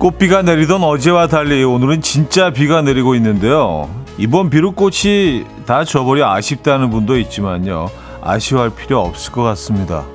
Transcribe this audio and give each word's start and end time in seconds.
꽃비가 0.00 0.40
내리던 0.40 0.82
어제와 0.82 1.26
달리 1.26 1.62
오늘은 1.62 2.00
진짜 2.00 2.48
비가 2.48 2.80
내리고 2.80 3.14
있는데요. 3.16 3.90
이번 4.16 4.48
비로 4.48 4.72
꽃이 4.72 5.44
다 5.66 5.84
져버려 5.84 6.26
아쉽다는 6.32 6.88
분도 6.88 7.18
있지만요. 7.18 7.90
아쉬워할 8.22 8.70
필요 8.70 9.00
없을 9.00 9.30
것 9.30 9.42
같습니다. 9.42 10.06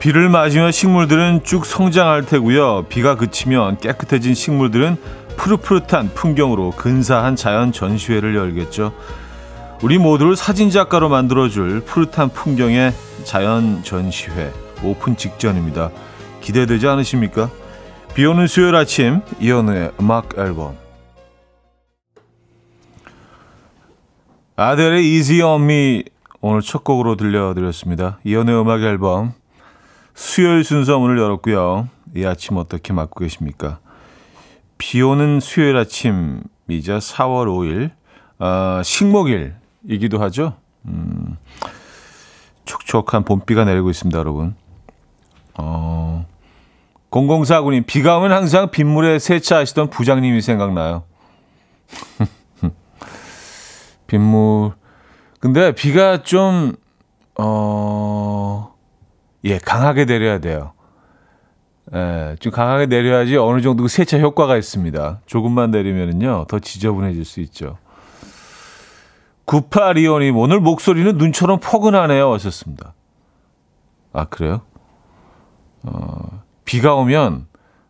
비를 0.00 0.30
맞으면 0.30 0.72
식물들은 0.72 1.44
쭉 1.44 1.66
성장할 1.66 2.24
테고요. 2.24 2.86
비가 2.88 3.16
그치면 3.16 3.76
깨끗해진 3.78 4.32
식물들은 4.32 4.96
푸릇푸릇한 5.36 6.14
풍경으로 6.14 6.70
근사한 6.70 7.36
자연 7.36 7.70
전시회를 7.70 8.34
열겠죠. 8.34 8.94
우리 9.82 9.98
모두를 9.98 10.36
사진작가로 10.36 11.10
만들어줄 11.10 11.82
푸릇한 11.82 12.30
풍경의 12.30 12.94
자연 13.24 13.82
전시회 13.82 14.50
오픈 14.82 15.16
직전입니다. 15.16 15.90
기대되지 16.40 16.86
않으십니까? 16.88 17.50
비 18.14 18.24
오는 18.24 18.46
수요일 18.46 18.76
아침 18.76 19.20
이연우의 19.38 19.92
음악 20.00 20.38
앨범 20.38 20.76
아델의 24.56 25.04
Easy 25.04 25.42
on 25.42 25.62
Me 25.62 26.04
오늘 26.40 26.62
첫 26.62 26.84
곡으로 26.84 27.16
들려드렸습니다. 27.16 28.18
이연우의 28.24 28.60
음악 28.62 28.80
앨범 28.82 29.34
수요일 30.14 30.64
순서 30.64 30.98
문을 30.98 31.18
열었고요. 31.18 31.88
이 32.16 32.24
아침 32.24 32.56
어떻게 32.56 32.92
맞고 32.92 33.20
계십니까? 33.20 33.78
비 34.78 35.02
오는 35.02 35.40
수요일 35.40 35.76
아침이자 35.76 36.98
4월 36.98 37.46
5일 37.46 37.90
어, 38.38 38.82
식목일이기도 38.82 40.18
하죠. 40.22 40.54
음, 40.86 41.36
촉촉한 42.64 43.24
봄비가 43.24 43.64
내리고 43.64 43.90
있습니다, 43.90 44.18
여러분. 44.18 44.54
어, 45.58 46.26
0049님, 47.10 47.86
비가 47.86 48.16
오면 48.18 48.32
항상 48.32 48.70
빗물에 48.70 49.18
세차하시던 49.18 49.90
부장님이 49.90 50.40
생각나요. 50.40 51.04
빗물. 54.06 54.72
근데 55.38 55.74
비가 55.74 56.22
좀, 56.22 56.74
어, 57.38 58.74
예, 59.44 59.58
강하게 59.58 60.04
내려야 60.04 60.38
돼요. 60.38 60.72
예, 61.94 62.36
좀 62.40 62.52
강하게 62.52 62.86
내려야지 62.86 63.36
어느 63.36 63.60
정도 63.60 63.82
그 63.82 63.88
세차 63.88 64.18
효과가 64.18 64.56
있습니다. 64.56 65.20
조금만 65.26 65.70
내리면은요, 65.70 66.46
더 66.48 66.58
지저분해질 66.58 67.24
수 67.24 67.40
있죠. 67.40 67.78
9825님, 69.46 70.36
오늘 70.36 70.60
목소리는 70.60 71.16
눈처럼 71.16 71.58
포근하네요. 71.60 72.32
하셨습니다. 72.34 72.94
아, 74.12 74.26
그래요? 74.26 74.60
어, 75.82 76.42
비가 76.64 76.94
오면 76.94 77.46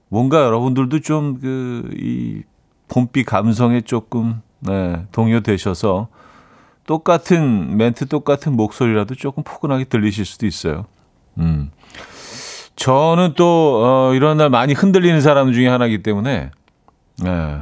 뭔가 0.09 0.43
여러분들도 0.43 1.01
좀 1.01 1.39
그, 1.41 1.91
이 1.97 2.43
봄비 2.89 3.25
감성에 3.25 3.83
조금, 3.83 4.41
네, 4.61 5.05
동요되셔서 5.13 6.09
똑같은 6.87 7.77
멘트, 7.77 8.07
똑같은 8.07 8.57
목소리라도 8.57 9.15
조금 9.15 9.43
포근하게 9.43 9.85
들리실 9.85 10.25
수도 10.25 10.47
있어요. 10.47 10.87
음. 11.39 11.71
저는 12.77 13.35
또, 13.37 13.83
어, 13.85 14.15
이런 14.15 14.39
날 14.39 14.49
많이 14.51 14.73
흔들리는 14.73 15.21
사람 15.21 15.53
중에 15.53 15.69
하나이기 15.69 16.03
때문에, 16.03 16.51
네. 17.23 17.59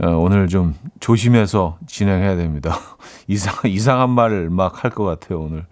어, 0.00 0.06
오늘 0.16 0.48
좀 0.48 0.74
조심해서 1.00 1.76
진행해야 1.86 2.36
됩니다. 2.36 2.78
이상, 3.28 3.54
이상한 3.66 4.10
말을 4.10 4.48
막 4.50 4.84
할 4.84 4.92
것 4.92 5.04
같아요, 5.04 5.40
오늘. 5.40 5.66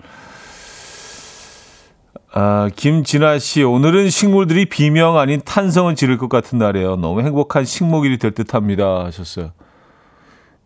아, 2.33 2.69
김진아 2.77 3.39
씨, 3.39 3.63
오늘은 3.63 4.11
식물들이 4.11 4.67
비명 4.67 5.17
아닌 5.17 5.41
탄성을 5.43 5.95
지를 5.95 6.19
것 6.19 6.29
같은 6.29 6.59
날이에요. 6.59 6.97
너무 6.97 7.23
행복한 7.23 7.65
식목일이 7.65 8.19
될 8.19 8.33
듯 8.33 8.53
합니다. 8.55 9.05
하셨어요. 9.07 9.53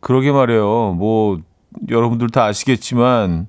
그러게 0.00 0.32
말이에요. 0.32 0.94
뭐, 0.98 1.38
여러분들 1.88 2.31
다 2.31 2.44
아시겠지만, 2.47 3.47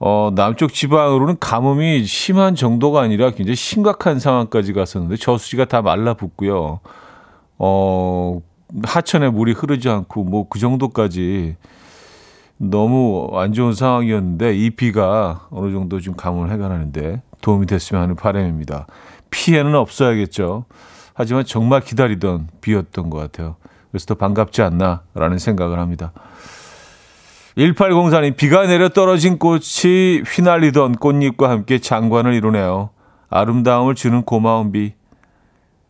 어, 0.00 0.30
남쪽 0.34 0.72
지방으로는 0.72 1.38
가뭄이 1.40 2.04
심한 2.04 2.54
정도가 2.54 3.00
아니라 3.00 3.30
굉장히 3.30 3.56
심각한 3.56 4.18
상황까지 4.20 4.72
갔었는데 4.72 5.16
저수지가 5.16 5.64
다 5.64 5.82
말라붙고요. 5.82 6.80
어, 7.58 8.40
하천에 8.84 9.28
물이 9.30 9.52
흐르지 9.52 9.88
않고 9.88 10.24
뭐 10.24 10.46
그 10.48 10.58
정도까지 10.58 11.56
너무 12.58 13.30
안 13.34 13.52
좋은 13.52 13.72
상황이었는데 13.72 14.56
이 14.56 14.70
비가 14.70 15.46
어느 15.50 15.72
정도 15.72 16.00
좀 16.00 16.14
감을 16.14 16.50
해가는데 16.50 17.22
도움이 17.40 17.66
됐으면 17.66 18.02
하는 18.02 18.16
바람입니다. 18.16 18.86
피해는 19.30 19.74
없어야겠죠. 19.74 20.64
하지만 21.14 21.44
정말 21.44 21.80
기다리던 21.80 22.48
비였던 22.60 23.10
것 23.10 23.18
같아요. 23.18 23.56
그래서 23.90 24.06
더 24.06 24.14
반갑지 24.14 24.62
않나라는 24.62 25.38
생각을 25.38 25.78
합니다. 25.78 26.12
1804님, 27.58 28.36
비가 28.36 28.66
내려 28.66 28.88
떨어진 28.88 29.36
꽃이 29.36 30.22
휘날리던 30.24 30.92
꽃잎과 30.92 31.50
함께 31.50 31.80
장관을 31.80 32.32
이루네요. 32.34 32.90
아름다움을 33.30 33.96
주는 33.96 34.22
고마운 34.22 34.70
비. 34.70 34.94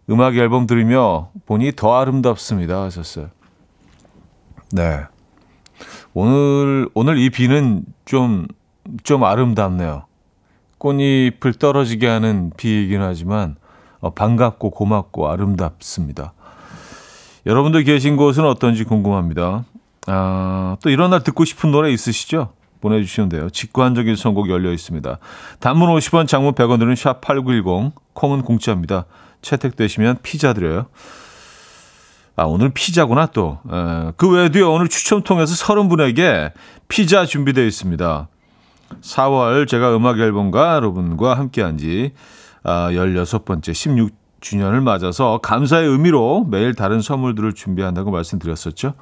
음악 0.08 0.36
앨범 0.36 0.66
들으며 0.66 1.28
보니 1.44 1.72
더 1.76 2.00
아름답습니다. 2.00 2.84
하셨어요. 2.84 3.28
네. 4.72 5.00
오늘, 6.14 6.88
오늘 6.94 7.18
이 7.18 7.28
비는 7.28 7.84
좀, 8.06 8.46
좀 9.02 9.24
아름답네요. 9.24 10.06
꽃잎을 10.78 11.52
떨어지게 11.58 12.06
하는 12.08 12.50
비이긴 12.56 13.02
하지만, 13.02 13.56
어, 14.00 14.14
반갑고 14.14 14.70
고맙고 14.70 15.28
아름답습니다. 15.28 16.32
여러분들 17.44 17.84
계신 17.84 18.16
곳은 18.16 18.46
어떤지 18.46 18.84
궁금합니다. 18.84 19.64
아, 20.08 20.76
또 20.82 20.90
이런 20.90 21.10
날 21.10 21.22
듣고 21.22 21.44
싶은 21.44 21.70
노래 21.70 21.90
있으시죠? 21.92 22.52
보내주시면 22.80 23.28
돼요. 23.28 23.50
직관적인 23.50 24.16
선곡 24.16 24.48
열려 24.48 24.72
있습니다. 24.72 25.18
단문 25.60 25.90
50원, 25.90 26.26
장문 26.26 26.54
100원 26.54 26.78
드는 26.78 26.94
샵8910, 26.94 27.92
콩은 28.14 28.42
공짜입니다. 28.42 29.04
채택되시면 29.42 30.18
피자 30.22 30.52
드려요. 30.52 30.86
아, 32.36 32.44
오늘 32.44 32.70
피자구나 32.70 33.26
또. 33.26 33.58
에, 33.70 34.12
그 34.16 34.30
외에도요, 34.30 34.72
오늘 34.72 34.88
추첨 34.88 35.22
통해서 35.22 35.54
30분에게 35.54 36.52
피자 36.86 37.26
준비되어 37.26 37.64
있습니다. 37.64 38.28
4월 39.02 39.68
제가 39.68 39.94
음악 39.96 40.18
앨범과 40.18 40.76
여러분과 40.76 41.36
함께한 41.36 41.76
지 41.78 42.12
아, 42.62 42.90
16번째, 42.92 44.12
16주년을 44.40 44.82
맞아서 44.82 45.38
감사의 45.42 45.88
의미로 45.88 46.46
매일 46.48 46.74
다른 46.74 47.00
선물들을 47.02 47.52
준비한다고 47.54 48.10
말씀드렸었죠. 48.10 48.94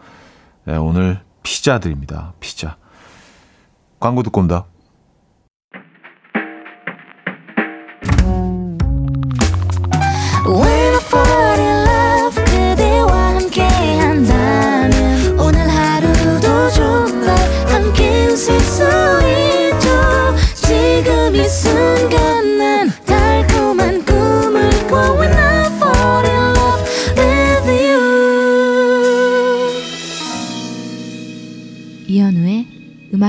네, 0.66 0.76
오늘 0.76 1.20
피자 1.44 1.78
드립니다. 1.78 2.32
피자. 2.40 2.76
광고 4.00 4.24
듣고 4.24 4.40
온다. 4.40 4.66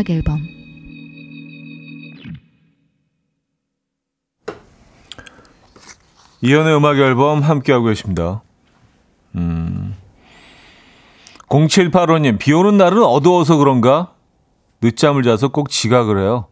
음악 0.08 0.10
앨범 0.10 0.48
이연의 6.42 6.76
음악 6.76 6.98
앨범 6.98 7.42
함께하고 7.42 7.86
계십니다. 7.86 8.42
음. 9.36 9.96
0785님, 11.50 12.40
비 12.40 12.54
오는 12.54 12.78
날은 12.78 13.04
어두워서 13.04 13.58
그런가? 13.58 14.14
늦잠을 14.82 15.24
자서 15.24 15.48
꼭 15.50 15.70
지각을 15.70 16.20
해요. 16.20 16.48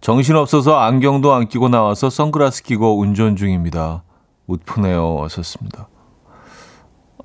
정신없어서 0.00 0.78
안경도 0.78 1.32
안 1.32 1.48
끼고 1.48 1.68
나와서 1.68 2.10
선글라스 2.10 2.62
끼고 2.62 2.98
운전 2.98 3.36
중입니다. 3.36 4.04
웃프네요. 4.46 5.22
하셨습니다. 5.24 5.88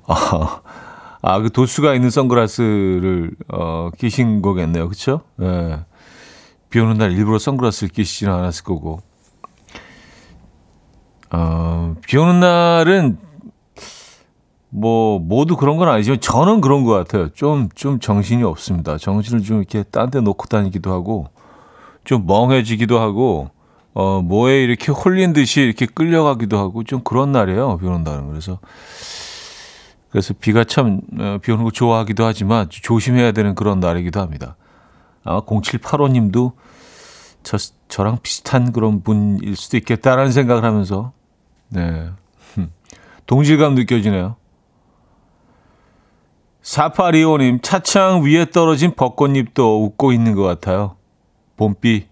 아, 0.06 0.60
아, 1.22 1.40
그 1.40 1.50
도수가 1.50 1.94
있는 1.94 2.10
선글라스를 2.10 3.30
어, 3.52 3.90
끼신 3.96 4.42
거겠네요. 4.42 4.88
그렇죠? 4.88 5.22
예. 5.40 5.80
비 6.68 6.80
오는 6.80 6.96
날 6.98 7.12
일부러 7.12 7.38
선글라스를 7.38 7.90
끼시지는 7.90 8.32
않았을 8.32 8.64
거고. 8.64 9.00
어, 11.30 11.94
비 12.06 12.16
오는 12.18 12.40
날은 12.40 13.18
뭐 14.68 15.18
모두 15.18 15.56
그런 15.56 15.76
건 15.76 15.88
아니지만 15.88 16.20
저는 16.20 16.60
그런 16.60 16.84
것 16.84 16.92
같아요. 16.92 17.28
좀 17.30 17.68
좀 17.74 18.00
정신이 18.00 18.42
없습니다. 18.42 18.96
정신을 18.98 19.42
좀 19.42 19.58
이렇게 19.58 19.82
딴 19.84 20.10
데 20.10 20.20
놓고 20.20 20.46
다니기도 20.48 20.90
하고 20.92 21.26
좀 22.04 22.26
멍해지기도 22.26 22.98
하고 22.98 23.50
어 23.94 24.22
뭐에 24.22 24.62
이렇게 24.64 24.90
홀린 24.90 25.34
듯이 25.34 25.60
이렇게 25.60 25.86
끌려가기도 25.86 26.58
하고 26.58 26.84
좀 26.84 27.00
그런 27.04 27.32
날이에요. 27.32 27.76
비 27.78 27.86
오는 27.86 28.02
날은 28.02 28.28
그래서 28.28 28.58
그래서 30.12 30.34
비가 30.38 30.62
참 30.62 31.00
어, 31.18 31.38
비 31.42 31.50
오는 31.50 31.64
거 31.64 31.70
좋아하기도 31.70 32.24
하지만 32.24 32.68
조심해야 32.68 33.32
되는 33.32 33.54
그런 33.54 33.80
날이기도 33.80 34.20
합니다. 34.20 34.56
아마 35.24 35.40
0785 35.40 36.08
님도 36.08 36.52
저 37.42 37.56
저랑 37.88 38.18
비슷한 38.22 38.72
그런 38.72 39.02
분일 39.02 39.56
수도 39.56 39.78
있겠다라는 39.78 40.30
생각을 40.30 40.64
하면서 40.64 41.12
네. 41.68 42.10
동질감 43.26 43.74
느껴지네요. 43.74 44.36
4825님, 46.62 47.62
차창 47.62 48.22
위에 48.22 48.50
떨어진 48.50 48.94
벚꽃잎도 48.94 49.84
웃고 49.84 50.12
있는 50.12 50.34
것 50.34 50.42
같아요. 50.42 50.96
봄비 51.56 52.06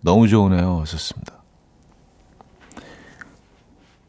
너무 0.00 0.28
좋으네요. 0.28 0.80
하셨습니다. 0.80 1.35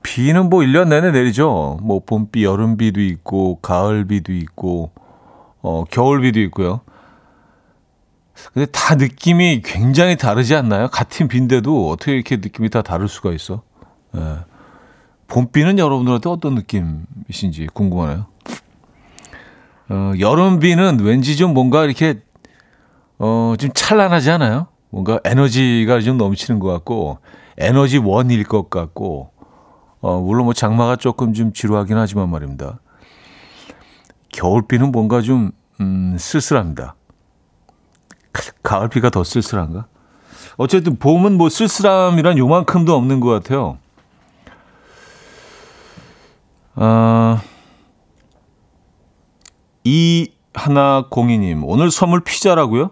비는 0.08 0.50
뭐 0.50 0.62
1년 0.62 0.88
내내 0.88 1.12
내리죠. 1.12 1.80
뭐 1.82 2.00
봄비, 2.00 2.46
여름비도 2.46 3.02
있고, 3.02 3.60
가을비도 3.60 4.32
있고, 4.32 4.92
어, 5.62 5.84
겨울비도 5.84 6.40
있고요. 6.44 6.80
근데 8.54 8.72
다 8.72 8.96
느낌이 8.96 9.64
굉장히 9.66 10.16
다르지 10.16 10.56
않나요? 10.56 10.88
같은 10.88 11.28
비인데도 11.28 11.90
어떻게 11.90 12.14
이렇게 12.14 12.38
느낌이 12.38 12.70
다 12.70 12.82
다를 12.82 13.10
수가 13.10 13.34
있어? 13.34 13.64
예. 14.16 14.38
봄비는 15.28 15.78
여러분들한테 15.78 16.30
어떤 16.30 16.56
느낌이신지 16.56 17.68
궁금하네요. 17.74 18.28
어, 19.90 20.14
여름비는 20.18 21.02
왠지 21.02 21.36
좀 21.36 21.54
뭔가 21.54 21.84
이렇게 21.84 22.22
어, 23.20 23.56
좀 23.60 23.72
찬란하지 23.74 24.32
않아요? 24.32 24.68
뭔가 24.90 25.20
에너지가 25.26 26.00
좀 26.00 26.18
넘치는 26.18 26.60
것 26.60 26.72
같고 26.72 27.18
에너지 27.58 27.98
원일 27.98 28.46
것 28.46 28.70
같고 28.70 29.32
어, 30.02 30.20
물론 30.22 30.46
뭐 30.46 30.54
장마가 30.54 30.96
조금 30.96 31.34
좀 31.34 31.54
지루하긴 31.54 31.98
하지만 31.98 32.30
말입니다. 32.30 32.80
겨울비는 34.34 34.92
뭔가 34.92 35.22
좀 35.22 35.52
음, 35.82 36.16
쓸쓸합니다. 36.20 36.96
가을비가 38.64 39.10
더 39.10 39.24
쓸쓸한가? 39.24 39.88
어쨌든 40.58 40.98
봄은 40.98 41.38
뭐 41.38 41.50
쓸쓸함이란 41.50 42.38
요만큼도 42.38 42.96
없는 42.96 43.20
것 43.20 43.30
같아요. 43.30 43.78
아, 46.76 47.42
이 49.84 50.32
하나 50.54 51.06
공이님 51.10 51.64
오늘 51.64 51.92
선물 51.92 52.22
피자라고요? 52.24 52.92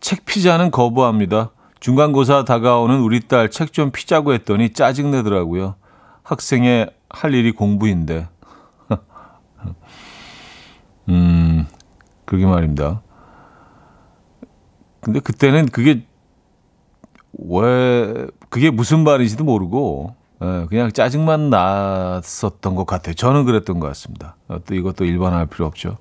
책 0.00 0.24
피자는 0.24 0.70
거부합니다. 0.70 1.50
중간고사 1.80 2.44
다가오는 2.44 3.00
우리 3.00 3.20
딸 3.20 3.50
책 3.50 3.72
좀 3.72 3.90
피자고 3.90 4.32
했더니 4.32 4.72
짜증 4.72 5.10
내더라고요. 5.10 5.76
학생의 6.26 6.90
할 7.08 7.34
일이 7.34 7.52
공부인데. 7.52 8.28
음, 11.08 11.66
그게 12.24 12.44
말입니다. 12.44 13.02
근데 15.00 15.20
그때는 15.20 15.66
그게 15.66 16.04
왜 17.32 18.26
그게 18.48 18.70
무슨 18.70 19.04
말인지도 19.04 19.44
모르고 19.44 20.16
예, 20.42 20.66
그냥 20.68 20.90
짜증만 20.90 21.48
났었던 21.48 22.74
것 22.74 22.86
같아요. 22.86 23.14
저는 23.14 23.44
그랬던 23.44 23.78
것 23.78 23.86
같습니다. 23.88 24.36
또 24.66 24.74
이것도 24.74 25.04
일반화할 25.04 25.46
필요 25.46 25.66
없죠. 25.66 25.96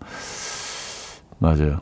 맞아요. 1.38 1.82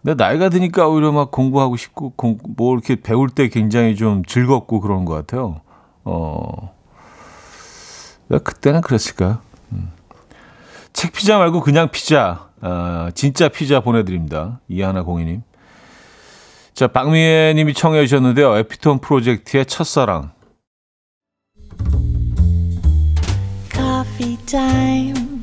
근데 0.00 0.14
나이가 0.14 0.48
드니까 0.48 0.88
오히려 0.88 1.10
막 1.10 1.32
공부하고 1.32 1.76
싶고 1.76 2.10
공, 2.10 2.38
뭐 2.56 2.74
이렇게 2.74 2.94
배울 2.94 3.30
때 3.30 3.48
굉장히 3.48 3.96
좀 3.96 4.24
즐겁고 4.24 4.80
그런 4.80 5.04
것 5.04 5.14
같아요. 5.14 5.60
어, 6.04 6.52
왜 6.52 6.77
그때는 8.28 8.82
그랬을까요? 8.82 9.38
음. 9.72 9.90
책 10.92 11.12
피자 11.12 11.38
말고 11.38 11.60
그냥 11.60 11.88
피자, 11.90 12.48
아, 12.60 13.10
진짜 13.14 13.48
피자 13.48 13.80
보내드립니다. 13.80 14.60
이하나 14.68 15.02
공인님. 15.02 15.42
자, 16.74 16.86
박미애 16.86 17.54
님이 17.56 17.74
청해 17.74 18.06
주셨는데요. 18.06 18.56
에피톤 18.58 19.00
프로젝트의 19.00 19.66
첫사랑. 19.66 20.32
Coffee 23.72 24.36
time. 24.46 25.42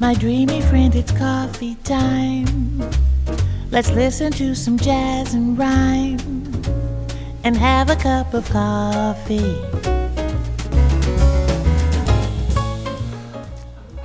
My 0.00 0.14
dreamy 0.14 0.60
friend, 0.62 0.96
it's 0.96 1.12
coffee 1.12 1.76
time. 1.84 2.80
Let's 3.70 3.90
listen 3.90 4.32
to 4.32 4.52
some 4.52 4.78
jazz 4.78 5.34
and 5.34 5.58
rhyme 5.58 6.18
and 7.44 7.54
have 7.56 7.90
a 7.90 7.96
cup 7.96 8.32
of 8.34 8.48
coffee. 8.50 9.99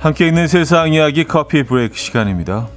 함께 0.06 0.28
있는 0.28 0.46
세상 0.46 0.92
이야기 0.92 1.24
커피 1.24 1.64
브레이크 1.64 1.96
시간입니다. 1.96 2.68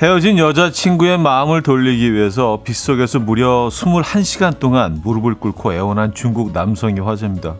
헤어진 0.00 0.38
여자친구의 0.38 1.18
마음을 1.18 1.64
돌리기 1.64 2.12
위해서 2.12 2.60
빗속에서 2.62 3.18
무려 3.18 3.68
21시간 3.72 4.60
동안 4.60 5.00
무릎을 5.02 5.34
꿇고 5.40 5.74
애원한 5.74 6.14
중국 6.14 6.52
남성이 6.52 7.00
화제입니다. 7.00 7.56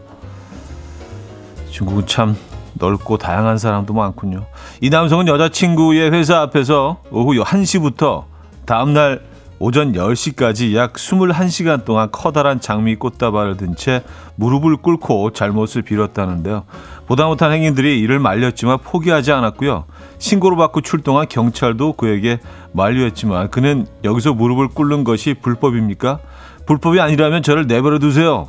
중국은 1.72 2.06
참 2.06 2.37
넓고 2.75 3.18
다양한 3.18 3.59
사람도 3.59 3.92
많군요. 3.92 4.47
이 4.85 4.91
남성은 4.91 5.29
여자친구의 5.29 6.12
회사 6.12 6.43
앞에서 6.43 6.99
오후 7.11 7.43
1시부터 7.43 8.25
다음날 8.67 9.23
오전 9.59 9.95
10시까지 9.95 10.75
약 10.75 10.93
21시간 10.93 11.87
동안 11.87 12.11
커다란 12.12 12.61
장미 12.61 12.95
꽃다발을 12.97 13.57
든 13.57 13.76
채 13.76 14.03
무릎을 14.37 14.76
꿇고 14.76 15.31
잘못을 15.31 15.81
빌었다는데요. 15.81 16.64
보다 17.07 17.25
못한 17.25 17.50
행인들이 17.50 17.99
이를 17.99 18.19
말렸지만 18.19 18.76
포기하지 18.76 19.33
않았고요. 19.33 19.87
신고를 20.19 20.59
받고 20.59 20.83
출동한 20.83 21.29
경찰도 21.31 21.95
그에게 21.95 22.38
만류했지만 22.73 23.49
그는 23.49 23.87
여기서 24.05 24.35
무릎을 24.35 24.69
꿇는 24.69 25.05
것이 25.05 25.33
불법입니까? 25.33 26.19
불법이 26.67 27.00
아니라면 27.00 27.43
저를 27.43 27.67
내버려 27.67 27.99
두세요. 27.99 28.49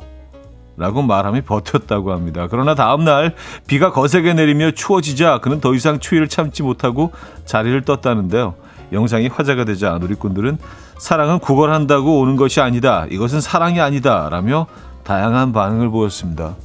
라고 0.76 1.02
말하며 1.02 1.42
버텼다고 1.46 2.12
합니다. 2.12 2.48
그러나 2.50 2.74
다음날 2.74 3.34
비가 3.66 3.92
거세게 3.92 4.34
내리며 4.34 4.72
추워지자 4.72 5.38
그는 5.38 5.60
더 5.60 5.74
이상 5.74 5.98
추위를 6.00 6.28
참지 6.28 6.62
못하고 6.62 7.12
자리를 7.46 7.80
떴다는데요. 7.82 8.54
영상이 8.92 9.28
화제가 9.28 9.64
되자 9.64 9.98
누리꾼들은 9.98 10.58
사랑은 10.98 11.38
구걸한다고 11.38 12.20
오는 12.20 12.36
것이 12.36 12.60
아니다. 12.60 13.06
이것은 13.10 13.40
사랑이 13.40 13.80
아니다. 13.80 14.28
라며 14.30 14.66
다양한 15.04 15.52
반응을 15.52 15.90
보였습니다. 15.90 16.56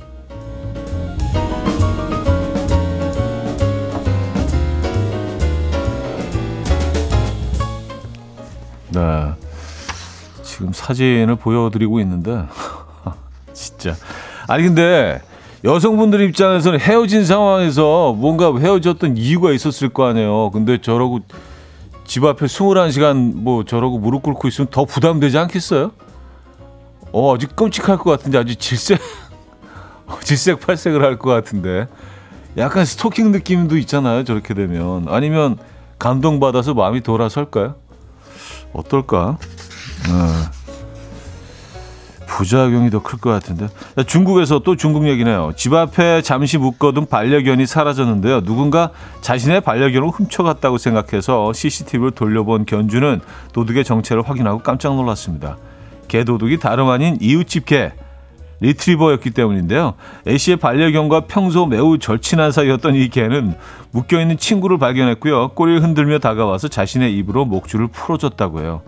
네. 8.89 9.33
지금 10.43 10.73
사진을 10.73 11.37
보여드리고 11.37 11.99
있는데, 12.01 12.43
진짜. 13.53 13.95
아니, 14.47 14.63
근데 14.63 15.21
여성분들 15.63 16.21
입장에서는 16.21 16.79
헤어진 16.79 17.25
상황에서 17.25 18.13
뭔가 18.13 18.51
헤어졌던 18.57 19.17
이유가 19.17 19.51
있었을 19.51 19.89
거 19.89 20.07
아니에요. 20.07 20.49
근데 20.51 20.81
저러고 20.81 21.19
집 22.05 22.23
앞에 22.25 22.45
21시간 22.45 23.33
뭐 23.35 23.63
저러고 23.63 23.99
무릎 23.99 24.23
꿇고 24.23 24.47
있으면 24.47 24.67
더 24.71 24.85
부담되지 24.85 25.37
않겠어요? 25.37 25.91
어, 27.13 27.35
아주 27.35 27.47
끔찍할 27.47 27.97
것 27.97 28.09
같은데 28.09 28.37
아주 28.37 28.55
질색, 28.55 28.99
질색팔색을 30.23 31.03
할 31.03 31.17
것 31.19 31.29
같은데. 31.29 31.87
약간 32.57 32.83
스토킹 32.83 33.31
느낌도 33.31 33.77
있잖아요. 33.77 34.23
저렇게 34.23 34.53
되면. 34.53 35.05
아니면 35.07 35.57
감동받아서 35.99 36.73
마음이 36.73 37.01
돌아설까요? 37.01 37.75
어떨까? 38.73 39.37
어. 40.09 40.51
부작용이 42.31 42.89
더 42.89 43.01
클 43.01 43.19
것 43.19 43.29
같은데. 43.29 43.67
중국에서 44.07 44.59
또 44.59 44.75
중국 44.75 45.07
얘기네요. 45.07 45.51
집 45.55 45.73
앞에 45.73 46.21
잠시 46.21 46.57
묶어둔 46.57 47.07
반려견이 47.07 47.65
사라졌는데요. 47.65 48.41
누군가 48.41 48.91
자신의 49.19 49.61
반려견을 49.61 50.09
훔쳐갔다고 50.09 50.77
생각해서 50.77 51.51
CCTV를 51.51 52.11
돌려본 52.11 52.65
견주는 52.65 53.19
도둑의 53.53 53.83
정체를 53.83 54.23
확인하고 54.23 54.59
깜짝 54.59 54.95
놀랐습니다. 54.95 55.57
개 56.07 56.23
도둑이 56.23 56.59
다름 56.59 56.89
아닌 56.89 57.17
이웃집 57.19 57.65
개. 57.65 57.91
리트리버였기 58.61 59.31
때문인데요. 59.31 59.95
A씨의 60.27 60.57
반려견과 60.57 61.21
평소 61.21 61.65
매우 61.65 61.97
절친한 61.97 62.51
사이였던 62.51 62.93
이 62.95 63.09
개는 63.09 63.55
묶여있는 63.89 64.37
친구를 64.37 64.77
발견했고요. 64.77 65.49
꼬리를 65.49 65.81
흔들며 65.81 66.19
다가와서 66.19 66.67
자신의 66.67 67.17
입으로 67.17 67.45
목줄을 67.45 67.87
풀어줬다고 67.87 68.61
해요. 68.61 68.83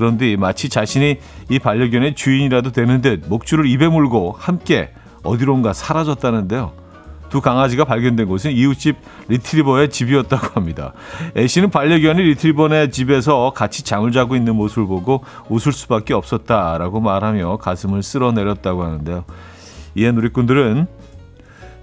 그런데 0.00 0.34
마치 0.36 0.70
자신이 0.70 1.18
이 1.50 1.58
반려견의 1.58 2.14
주인이라도 2.14 2.72
되는 2.72 3.02
듯 3.02 3.24
목줄을 3.28 3.66
입에 3.66 3.86
물고 3.86 4.34
함께 4.38 4.94
어디론가 5.24 5.74
사라졌다는데요. 5.74 6.72
두 7.28 7.42
강아지가 7.42 7.84
발견된 7.84 8.26
곳은 8.26 8.52
이웃집 8.52 8.96
리트리버의 9.28 9.90
집이었다고 9.90 10.52
합니다. 10.54 10.94
애씨는 11.36 11.68
반려견이 11.68 12.22
리트리버네 12.22 12.88
집에서 12.88 13.52
같이 13.54 13.84
잠을 13.84 14.10
자고 14.10 14.36
있는 14.36 14.56
모습을 14.56 14.86
보고 14.86 15.22
웃을 15.50 15.70
수밖에 15.70 16.14
없었다라고 16.14 17.00
말하며 17.00 17.58
가슴을 17.58 18.02
쓸어내렸다고 18.02 18.82
하는데요. 18.82 19.24
이에 19.96 20.12
누리꾼들은 20.12 20.86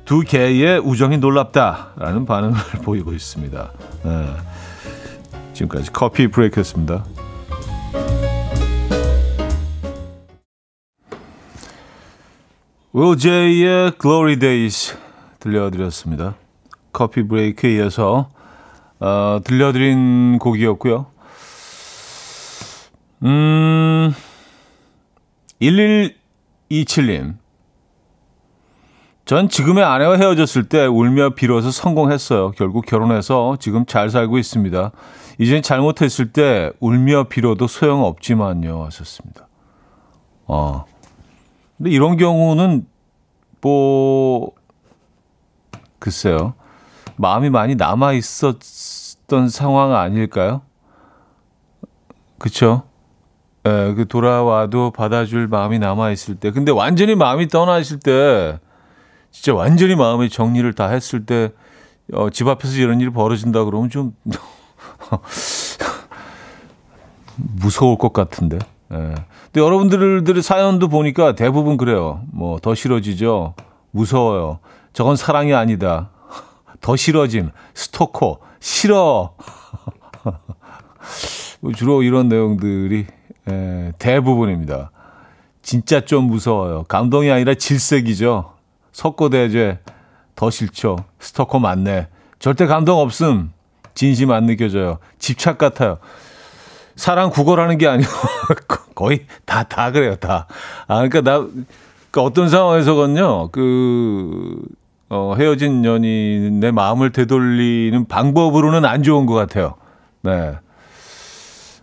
두 0.06 0.22
개의 0.22 0.80
우정이 0.80 1.20
놀랍다라는 1.20 2.26
반응을 2.26 2.58
보이고 2.84 3.14
있습니다. 3.14 3.72
네. 4.06 4.28
지금까지 5.54 5.92
커피 5.94 6.28
브레이크였습니다. 6.30 7.04
윌 13.00 13.16
제이의 13.16 13.92
Glory 14.02 14.40
Days 14.40 14.98
들려드렸습니다. 15.38 16.34
커피 16.92 17.22
브레이크에 17.22 17.76
이어서 17.76 18.32
어, 19.00 19.40
들려드린 19.44 20.40
곡이었고요. 20.40 21.06
음, 23.22 24.16
1127님. 25.62 27.36
전 29.26 29.48
지금의 29.48 29.84
아내와 29.84 30.16
헤어졌을 30.18 30.68
때 30.68 30.88
울며 30.88 31.36
빌어서 31.36 31.70
성공했어요. 31.70 32.54
결국 32.58 32.88
결혼해서 32.88 33.58
지금 33.60 33.86
잘 33.86 34.10
살고 34.10 34.40
있습니다. 34.40 34.92
이젠 35.38 35.62
잘못했을 35.62 36.34
때 36.34 36.72
울며 36.80 37.26
빌어도 37.26 37.68
소용없지만요. 37.68 38.86
하셨습니다. 38.86 39.48
어. 40.48 40.86
근데 41.78 41.92
이런 41.92 42.18
경우는 42.18 42.88
뭐 43.62 44.52
글쎄요. 46.00 46.54
마음이 47.18 47.50
많이 47.50 47.76
남아 47.76 48.14
있었던 48.14 49.50
상황 49.50 49.96
아닐까요? 49.96 50.62
예, 53.66 53.94
그 53.96 54.08
돌아와도 54.08 54.92
받아줄 54.92 55.48
마음이 55.48 55.80
남아 55.80 56.12
있을 56.12 56.36
때. 56.36 56.52
근데 56.52 56.72
완전히 56.72 57.16
마음이 57.16 57.48
떠나 57.48 57.80
있을 57.80 58.00
때, 58.00 58.60
진짜 59.32 59.54
완전히 59.54 59.96
마음의 59.96 60.30
정리를 60.30 60.72
다 60.74 60.88
했을 60.88 61.26
때, 61.26 61.52
어, 62.14 62.30
집 62.30 62.48
앞에서 62.48 62.76
이런 62.76 63.02
일이 63.02 63.10
벌어진다 63.10 63.66
그러면 63.66 63.90
좀 63.90 64.16
무서울 67.36 67.98
것 67.98 68.14
같은데. 68.14 68.60
예. 68.92 68.96
근데 68.96 69.62
여러분들의 69.62 70.42
사연도 70.42 70.88
보니까 70.88 71.36
대부분 71.36 71.78
그래요. 71.78 72.22
뭐 72.32 72.60
더 72.60 72.74
싫어지죠. 72.76 73.54
무서워요. 73.92 74.60
저건 74.94 75.16
사랑이 75.16 75.54
아니다. 75.54 76.10
더 76.82 76.96
싫어짐, 76.96 77.52
스토커, 77.74 78.40
싫어. 78.60 79.34
뭐 81.60 81.72
주로 81.74 82.04
이런 82.04 82.30
내용들이 82.30 83.06
에, 83.50 83.92
대부분입니다. 83.98 84.92
진짜 85.62 86.02
좀 86.02 86.26
무서워요. 86.26 86.84
감동이 86.84 87.30
아니라 87.32 87.54
질색이죠. 87.56 88.54
석고대죄 88.92 89.80
더 90.36 90.50
싫죠. 90.50 90.98
스토커 91.20 91.60
맞네. 91.60 92.08
절대 92.40 92.66
감동 92.68 93.00
없음. 93.00 93.52
진심 93.96 94.32
안 94.32 94.46
느껴져요. 94.46 95.00
집착 95.18 95.58
같아요. 95.58 95.98
사랑 96.98 97.30
구걸하는 97.30 97.78
게 97.78 97.88
아니고 97.88 98.10
거의 98.96 99.26
다 99.46 99.64
다 99.64 99.92
그래요. 99.92 100.16
다. 100.18 100.48
아 100.88 101.08
그러니까 101.08 101.22
나 101.22 101.38
그러니까 101.40 102.22
어떤 102.24 102.50
상황에서건요. 102.50 103.50
그 103.52 104.58
어, 105.10 105.36
헤어진 105.38 105.86
연인의 105.86 106.74
마음을 106.74 107.12
되돌리는 107.12 108.08
방법으로는 108.08 108.84
안 108.84 109.04
좋은 109.04 109.26
것 109.26 109.36
같아요. 109.36 109.76
네. 110.22 110.56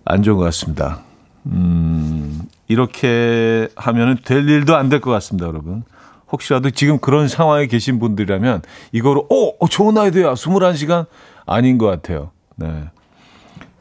안 0.04 0.22
좋은 0.22 0.36
것 0.36 0.44
같습니다. 0.44 1.00
음, 1.46 2.42
이렇게 2.68 3.68
하면은 3.76 4.18
될 4.24 4.46
일도 4.48 4.76
안 4.76 4.90
될 4.90 5.00
것 5.00 5.10
같습니다, 5.12 5.46
여러분. 5.46 5.84
혹시라도 6.30 6.70
지금 6.70 6.98
그런 6.98 7.28
상황에 7.28 7.66
계신 7.66 7.98
분들이라면 7.98 8.62
이거로, 8.92 9.26
오, 9.30 9.54
어, 9.58 9.68
좋은 9.68 9.96
아이디어야. 9.96 10.34
21시간 10.34 11.06
아닌 11.46 11.78
것 11.78 11.86
같아요. 11.86 12.30
네. 12.56 12.84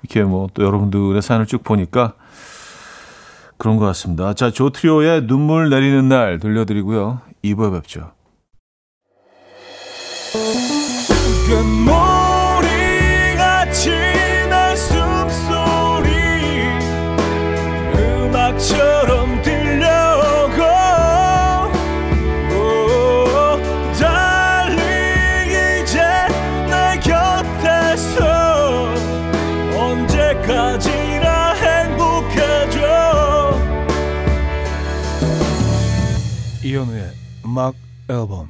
이렇게 0.03 0.23
뭐 0.23 0.47
또 0.53 0.63
여러분들의 0.63 1.21
사연을 1.21 1.45
쭉 1.45 1.63
보니까 1.63 2.13
그런 3.57 3.77
것 3.77 3.85
같습니다. 3.85 4.33
자, 4.33 4.51
조트리오의 4.51 5.27
눈물 5.27 5.69
내리는 5.69 6.07
날 6.09 6.39
들려드리고요. 6.39 7.21
2부에 7.43 7.71
뵙죠. 7.71 8.11
음악 37.53 37.75
앨범 38.09 38.49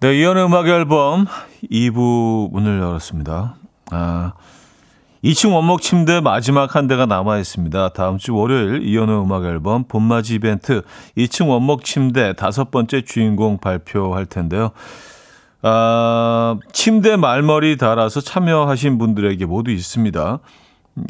네, 0.00 0.18
이연의 0.18 0.44
음악 0.44 0.68
앨범 0.68 1.24
2부 1.72 2.50
문을 2.52 2.78
열었습니다. 2.78 3.56
아, 3.90 4.32
2층 5.24 5.54
원목 5.54 5.80
침대 5.80 6.20
마지막 6.20 6.76
한 6.76 6.88
대가 6.88 7.06
남아 7.06 7.38
있습니다. 7.38 7.88
다음 7.94 8.18
주 8.18 8.36
월요일 8.36 8.82
이연의 8.82 9.18
음악 9.18 9.46
앨범 9.46 9.84
봄맞이 9.84 10.34
이벤트 10.34 10.82
2층 11.16 11.48
원목 11.48 11.84
침대 11.84 12.34
다섯 12.34 12.70
번째 12.70 13.00
주인공 13.00 13.56
발표할 13.56 14.26
텐데요. 14.26 14.72
아, 15.62 16.58
침대 16.74 17.16
말머리 17.16 17.78
달아서 17.78 18.20
참여하신 18.20 18.98
분들에게 18.98 19.46
모두 19.46 19.70
있습니다. 19.70 20.40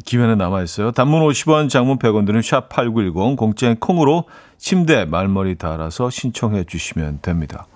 기회는 0.04 0.38
남아 0.38 0.62
있어요. 0.62 0.92
단문 0.92 1.22
50원, 1.22 1.68
장문 1.68 1.98
100원 1.98 2.26
드는 2.26 2.40
샵8910 2.40 3.36
공짜인 3.36 3.76
콩으로 3.76 4.24
침대 4.56 5.04
말머리 5.04 5.56
달아서 5.56 6.10
신청해 6.10 6.64
주시면 6.64 7.20
됩니다. 7.22 7.66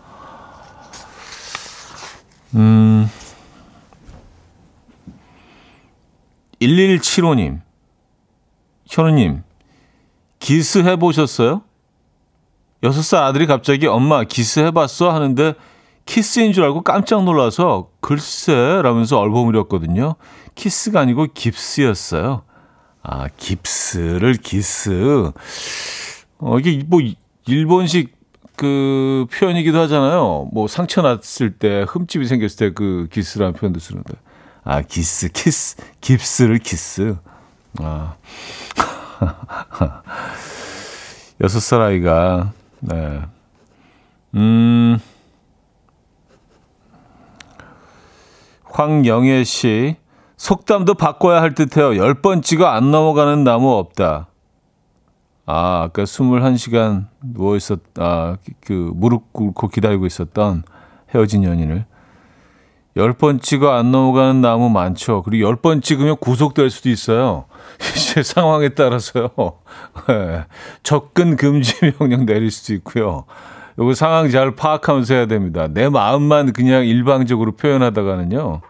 음, 2.55 3.09
1175님, 6.61 7.61
현우님, 8.87 9.43
기스 10.39 10.79
해보셨어요? 10.79 11.63
여섯 12.83 13.03
살 13.03 13.23
아들이 13.23 13.47
갑자기 13.47 13.87
엄마 13.87 14.25
기스 14.25 14.61
해봤어? 14.61 15.11
하는데 15.13 15.55
키스인 16.05 16.53
줄 16.53 16.65
알고 16.65 16.83
깜짝 16.83 17.23
놀라서 17.25 17.89
글쎄 18.01 18.81
라면서 18.83 19.21
얼버무렸거든요. 19.21 20.17
키스가 20.55 21.01
아니고 21.01 21.29
깁스였어요. 21.35 22.43
아, 23.03 23.29
깁스를 23.37 24.35
기스. 24.35 25.33
어, 26.39 26.59
이게 26.59 26.83
뭐 26.87 27.01
일본식 27.47 28.17
그 28.57 29.27
표현이기도 29.33 29.79
하잖아요. 29.81 30.49
뭐 30.53 30.69
상처 30.69 31.03
났을 31.03 31.53
때 31.59 31.85
흠집이 31.89 32.27
생겼을 32.27 32.57
때 32.57 32.71
그 32.75 33.09
기스라는 33.11 33.55
표현도 33.55 33.81
쓰는데. 33.81 34.15
아, 34.65 34.83
기스, 34.83 35.29
키스, 35.29 35.77
깁스를 36.01 36.59
키스. 36.59 37.17
아. 37.81 38.15
여섯 41.41 41.59
살 41.61 41.81
아이가, 41.81 42.53
네. 42.81 43.21
음, 44.35 44.99
황영애 48.65 49.43
씨, 49.45 49.97
속담도 50.43 50.95
바꿔야 50.95 51.41
할 51.41 51.55
듯해요. 51.55 51.97
열번 51.97 52.43
찍어 52.43 52.67
안 52.67 52.91
넘어가는 52.91 53.45
나무 53.45 53.75
없다. 53.75 54.27
아, 55.47 55.83
아까 55.85 56.03
21시간 56.03 57.07
누워 57.23 57.55
있었, 57.55 57.79
아, 58.01 58.37
그, 58.65 58.91
무릎 58.97 59.33
꿇고 59.33 59.69
기다리고 59.69 60.05
있었던 60.05 60.65
헤어진 61.15 61.45
연인을 61.45 61.85
열 62.97 63.13
번 63.13 63.39
찍어 63.41 63.71
안 63.73 63.93
넘어가는 63.93 64.41
나무 64.41 64.69
많죠. 64.69 65.23
그리고 65.23 65.47
열 65.49 65.55
번 65.55 65.81
찍으면 65.81 66.17
구속될 66.17 66.71
수도 66.71 66.89
있어요. 66.91 67.45
이제 67.97 68.25
상황에 68.25 68.71
따라서요. 68.71 69.29
네. 70.09 70.45
접근 70.83 71.37
금지 71.37 71.93
명령 72.01 72.27
내릴 72.27 72.51
수도 72.51 72.75
있고요. 72.75 73.27
요거 73.79 73.95
상황 73.95 74.29
잘 74.29 74.57
파악하면서 74.57 75.15
해야 75.15 75.27
됩니다. 75.27 75.69
내 75.69 75.89
마음만 75.89 76.53
그냥 76.53 76.85
일방적으로 76.85 77.53
표현하다가는요. 77.53 78.61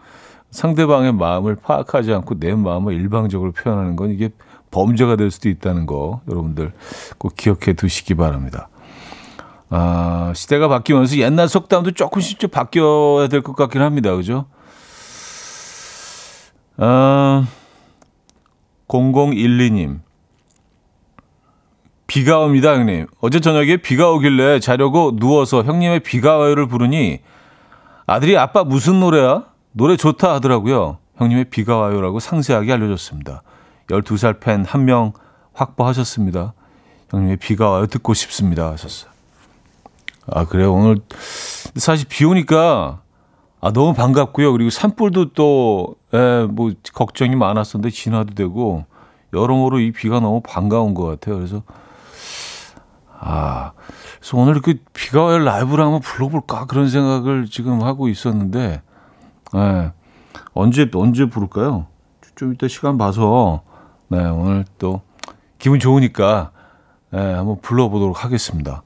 상대방의 0.52 1.14
마음을 1.14 1.56
파악하지 1.56 2.12
않고 2.12 2.38
내 2.38 2.54
마음을 2.54 2.94
일방적으로 2.94 3.52
표현하는 3.52 3.96
건 3.96 4.10
이게 4.10 4.30
범죄가 4.70 5.16
될 5.16 5.30
수도 5.30 5.48
있다는 5.48 5.86
거 5.86 6.20
여러분들 6.30 6.72
꼭 7.18 7.34
기억해 7.36 7.72
두시기 7.72 8.14
바랍니다. 8.14 8.68
아, 9.70 10.32
시대가 10.36 10.68
바뀌면서 10.68 11.16
옛날 11.16 11.48
속담도 11.48 11.92
조금씩 11.92 12.38
좀 12.38 12.50
바뀌어야 12.50 13.28
될 13.28 13.42
것 13.42 13.56
같긴 13.56 13.80
합니다. 13.82 14.14
그죠? 14.14 14.44
아, 16.76 17.46
0012님. 18.88 20.00
비가 22.06 22.40
옵니다, 22.40 22.74
형님. 22.74 23.06
어제 23.20 23.40
저녁에 23.40 23.78
비가 23.78 24.10
오길래 24.10 24.60
자려고 24.60 25.16
누워서 25.16 25.62
형님의 25.62 26.00
비가 26.00 26.36
와요를 26.36 26.66
부르니 26.68 27.20
아들이 28.06 28.36
아빠 28.36 28.64
무슨 28.64 29.00
노래야? 29.00 29.51
노래 29.72 29.96
좋다 29.96 30.34
하더라고요. 30.34 30.98
형님의 31.16 31.46
비가 31.46 31.76
와요라고 31.76 32.20
상세하게 32.20 32.72
알려줬습니다. 32.72 33.42
12살 33.88 34.40
팬 34.40 34.64
한 34.64 34.84
명 34.84 35.12
확보하셨습니다. 35.54 36.54
형님의 37.10 37.36
비가 37.36 37.70
와요 37.70 37.86
듣고 37.86 38.14
싶습니다 38.14 38.70
하셨어요. 38.70 39.10
아 40.26 40.44
그래요 40.46 40.72
오늘 40.72 40.96
사실 41.76 42.06
비 42.08 42.24
오니까 42.24 43.00
아 43.60 43.70
너무 43.72 43.92
반갑고요. 43.94 44.52
그리고 44.52 44.70
산불도 44.70 45.32
또뭐 45.34 45.96
예, 46.14 46.48
걱정이 46.94 47.36
많았었는데 47.36 47.90
진화도 47.90 48.34
되고 48.34 48.84
여러모로 49.32 49.80
이 49.80 49.92
비가 49.92 50.20
너무 50.20 50.40
반가운 50.42 50.94
것 50.94 51.04
같아요. 51.04 51.36
그래서 51.36 51.62
아 53.20 53.72
그래서 54.18 54.36
오늘 54.38 54.60
그 54.60 54.74
비가 54.92 55.22
와요 55.24 55.38
라이브를 55.38 55.84
한번 55.84 56.00
불러볼까 56.00 56.66
그런 56.66 56.88
생각을 56.88 57.46
지금 57.50 57.82
하고 57.82 58.08
있었는데 58.08 58.82
예, 59.54 59.92
언제 60.54 60.90
언제 60.94 61.26
부를까요? 61.26 61.86
좀 62.34 62.54
이따 62.54 62.66
시간 62.68 62.96
봐서 62.98 63.62
네, 64.08 64.18
오늘 64.24 64.64
또 64.78 65.02
기분 65.58 65.78
좋으니까 65.80 66.50
네, 67.10 67.18
한번 67.34 67.60
불러보도록 67.60 68.24
하겠습니다. 68.24 68.82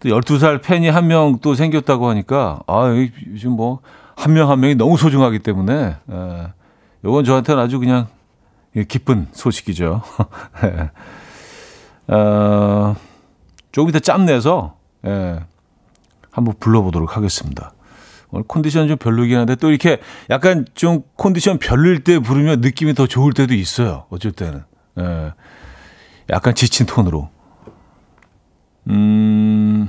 또 0.00 0.08
12살 0.08 0.62
팬이 0.62 0.88
한 0.88 1.06
명 1.06 1.38
또 1.40 1.54
생겼다고 1.54 2.08
하니까 2.08 2.60
아, 2.66 2.88
요즘 3.28 3.52
뭐 3.52 3.80
한 4.16 4.32
명한 4.32 4.60
명이 4.60 4.74
너무 4.76 4.96
소중하기 4.96 5.40
때문에 5.40 5.96
예, 6.10 6.46
이건 7.04 7.24
저한테는 7.24 7.62
아주 7.62 7.78
그냥 7.78 8.06
기쁜 8.88 9.28
소식이죠. 9.32 10.02
네. 10.62 10.90
어, 12.14 12.96
조금 13.72 13.90
이따 13.90 13.98
짬 14.00 14.24
내서 14.24 14.76
예, 15.06 15.40
한번 16.30 16.54
불러보도록 16.58 17.16
하겠습니다. 17.16 17.72
오늘 18.30 18.44
컨디션 18.46 18.88
좀 18.88 18.96
별로긴 18.96 19.38
한데 19.38 19.54
또 19.56 19.70
이렇게 19.70 20.00
약간 20.30 20.66
좀 20.74 21.02
컨디션 21.16 21.58
별로일 21.58 22.04
때 22.04 22.18
부르면 22.18 22.60
느낌이 22.60 22.94
더 22.94 23.06
좋을 23.06 23.32
때도 23.32 23.54
있어요. 23.54 24.06
어쩔 24.10 24.32
때는. 24.32 24.64
예. 24.98 25.32
약간 26.30 26.54
지친 26.54 26.86
톤으로. 26.86 27.30
음. 28.88 29.88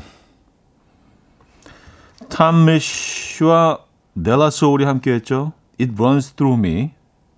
탐 2.30 2.66
메쉬와 2.66 3.80
넬라 4.14 4.50
소울이 4.50 4.86
함께 4.86 5.14
했죠. 5.14 5.54
It 5.80 5.94
Runs 5.98 6.34
Through 6.34 6.60
Me. 6.60 6.92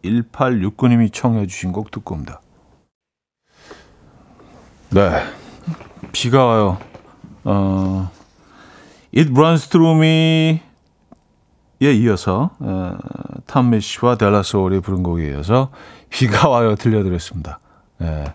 1869님이 0.04 1.12
청해 1.12 1.46
주신 1.48 1.72
곡 1.72 1.92
듣고 1.92 2.16
옵니다. 2.16 2.42
네. 4.92 5.12
비가 6.12 6.46
와요. 6.46 6.78
어, 7.44 8.10
It 9.16 9.32
Runs 9.32 9.68
Through 9.68 10.00
Me 10.00 10.62
에 11.82 11.94
이어서 11.94 12.52
어, 12.60 12.98
탐 13.46 13.70
메시와 13.70 14.16
델라 14.16 14.44
소울이 14.44 14.82
부른 14.82 15.02
곡에 15.02 15.30
이어서 15.32 15.70
비가 16.10 16.50
와요 16.50 16.76
들려드렸습니다. 16.76 17.60
예. 18.02 18.34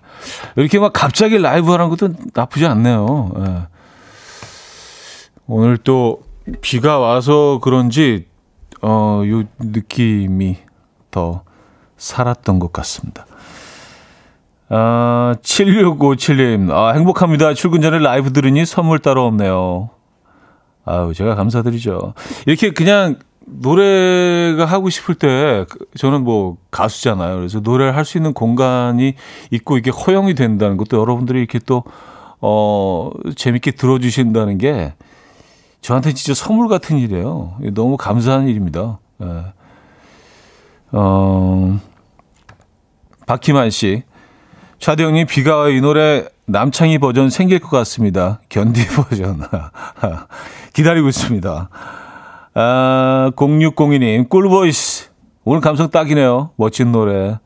이렇게 0.57 0.79
막 0.79 0.93
갑자기 0.93 1.39
라이브 1.39 1.71
하는 1.71 1.89
것도 1.91 2.11
나쁘지 2.33 2.67
않네요. 2.67 3.33
예. 3.39 3.67
오늘 5.47 5.77
또 5.77 6.23
비가 6.61 6.99
와서 6.99 7.61
그런지 7.63 8.27
어, 8.81 9.23
요 9.27 9.45
느낌이 9.59 10.59
더 11.11 11.43
살았던 11.97 12.59
것 12.59 12.73
같습니다. 12.73 13.27
아, 14.69 15.35
7657님, 15.43 16.71
아, 16.71 16.93
행복합니다. 16.93 17.55
출근 17.55 17.81
전에 17.81 17.99
라이브 17.99 18.33
들으니 18.33 18.65
선물 18.67 18.99
따로 18.99 19.27
없네요. 19.27 19.91
아유, 20.85 21.13
제가 21.15 21.35
감사드리죠. 21.35 22.15
이렇게 22.47 22.73
그냥 22.73 23.19
노래가 23.47 24.65
하고 24.65 24.89
싶을 24.91 25.15
때 25.15 25.67
저는 25.97 26.25
뭐 26.25 26.57
가수잖아요. 26.71 27.37
그래서 27.37 27.61
노래를 27.61 27.97
할 27.97 28.05
수 28.05 28.19
있는 28.19 28.33
공간이 28.33 29.15
있고 29.51 29.79
이게 29.79 29.91
허용이 29.91 30.35
된다는 30.35 30.77
것도 30.77 30.99
여러분들이 30.99 31.39
이렇게 31.39 31.59
또 31.59 31.85
어, 32.41 33.11
재밌게 33.37 33.73
들어주신다는 33.73 34.59
게 34.59 34.95
저한테 35.81 36.13
진짜 36.13 36.35
선물 36.35 36.69
같은 36.69 36.99
일이에요. 36.99 37.57
너무 37.73 37.97
감사한 37.97 38.49
일입니다. 38.49 38.99
예. 39.23 39.45
어, 40.93 41.79
박희만 43.27 43.71
씨. 43.71 44.03
차대영님, 44.79 45.27
비가 45.27 45.57
와이 45.57 45.81
노래 45.81 46.27
남창희 46.47 46.99
버전 46.99 47.31
생길 47.31 47.59
것 47.59 47.71
같습니다. 47.71 48.41
견디 48.51 48.87
버전. 48.89 49.41
기다리고 50.75 51.09
있습니다. 51.09 51.69
아, 52.55 53.33
0602님, 53.35 54.29
꿀보이스. 54.29 55.11
오늘 55.45 55.61
감성 55.61 55.91
딱이네요. 55.91 56.51
멋진 56.57 56.93
노래. 56.93 57.39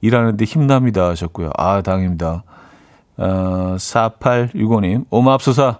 일하는데 0.00 0.44
힘납니다. 0.44 1.08
하셨고요. 1.08 1.50
아, 1.56 1.80
당입니다. 1.80 2.42
아, 3.18 3.76
4865님, 3.78 5.04
오마합소사 5.10 5.78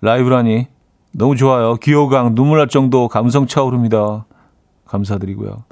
라이브라니. 0.00 0.68
너무 1.12 1.34
좋아요. 1.34 1.74
기호강 1.76 2.36
눈물 2.36 2.58
날 2.58 2.68
정도 2.68 3.08
감성 3.08 3.48
차오릅니다. 3.48 4.24
감사드리고요. 4.86 5.64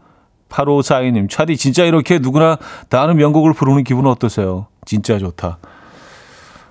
8542님, 0.48 1.30
차디 1.30 1.56
진짜 1.56 1.84
이렇게 1.84 2.18
누구나 2.18 2.56
다 2.88 3.02
아는 3.02 3.16
명곡을 3.16 3.52
부르는 3.52 3.84
기분은 3.84 4.10
어떠세요? 4.10 4.66
진짜 4.84 5.18
좋다. 5.18 5.58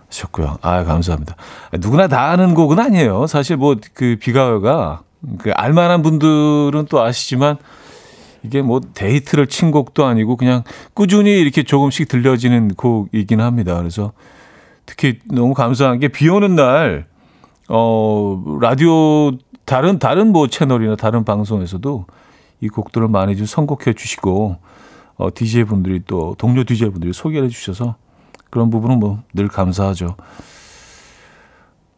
하셨고요. 0.10 0.57
아, 0.62 0.83
감사합니다. 0.83 1.36
누구나 1.79 2.07
다 2.07 2.29
아는 2.29 2.53
곡은 2.53 2.79
아니에요. 2.79 3.27
사실 3.27 3.55
뭐 3.55 3.75
그 3.93 4.17
비가요가 4.19 5.03
그 5.39 5.51
알만한 5.51 6.01
분들은 6.01 6.85
또 6.89 7.01
아시지만 7.01 7.57
이게 8.43 8.61
뭐 8.61 8.79
데이트를 8.79 9.47
친 9.47 9.71
곡도 9.71 10.05
아니고 10.05 10.37
그냥 10.37 10.63
꾸준히 10.93 11.39
이렇게 11.39 11.63
조금씩 11.63 12.07
들려지는 12.07 12.75
곡이긴 12.75 13.41
합니다. 13.41 13.77
그래서 13.77 14.13
특히 14.85 15.19
너무 15.25 15.53
감사한 15.53 15.99
게 15.99 16.07
비 16.07 16.29
오는 16.29 16.55
날, 16.55 17.07
어, 17.67 18.41
라디오, 18.61 19.31
다른, 19.65 19.99
다른 19.99 20.31
뭐 20.31 20.47
채널이나 20.47 20.95
다른 20.95 21.25
방송에서도 21.25 22.05
이 22.61 22.69
곡들을 22.69 23.07
많이 23.09 23.35
좀 23.35 23.45
선곡해 23.45 23.93
주시고, 23.93 24.55
어, 25.17 25.29
DJ분들이 25.33 26.03
또, 26.07 26.35
동료 26.37 26.63
DJ분들이 26.63 27.11
소개해 27.11 27.49
주셔서 27.49 27.95
그런 28.49 28.69
부분은 28.69 28.99
뭐 28.99 29.19
늘 29.33 29.49
감사하죠. 29.49 30.15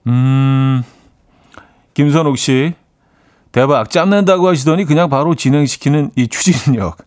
음, 0.07 0.83
김선옥 1.93 2.37
씨, 2.37 2.73
대박. 3.51 3.89
짬낸다고 3.89 4.47
하시더니 4.47 4.85
그냥 4.85 5.09
바로 5.09 5.35
진행시키는 5.35 6.12
이 6.15 6.27
추진력. 6.27 6.97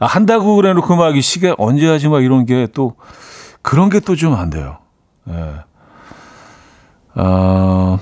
아, 0.00 0.06
한다고 0.06 0.56
그래 0.56 0.72
놓고 0.74 0.96
막 0.96 1.16
이 1.16 1.22
시계 1.22 1.54
언제 1.58 1.88
하지 1.88 2.08
막 2.08 2.22
이런 2.22 2.44
게 2.46 2.66
또 2.74 2.96
그런 3.62 3.88
게 3.90 4.00
또 4.00 4.14
좀 4.16 4.34
안 4.34 4.50
돼요. 4.50 4.78
예. 5.30 5.54
아, 7.14 7.98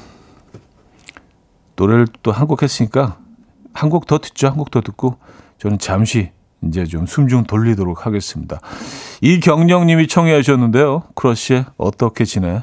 노래를 1.76 2.06
또 2.22 2.32
한 2.32 2.46
곡 2.46 2.62
했으니까 2.62 3.16
한 3.72 3.90
곡 3.90 4.06
더 4.06 4.18
듣죠. 4.18 4.48
한 4.48 4.56
곡 4.56 4.70
더 4.70 4.80
듣고 4.80 5.18
저는 5.58 5.78
잠시 5.78 6.30
이제 6.64 6.84
좀 6.84 7.06
숨좀 7.06 7.44
돌리도록 7.44 8.06
하겠습니다. 8.06 8.60
이경영 9.22 9.86
님이 9.86 10.08
청해 10.08 10.42
주셨는데요. 10.42 11.04
크러쉬의 11.14 11.64
어떻게 11.76 12.24
지내? 12.24 12.62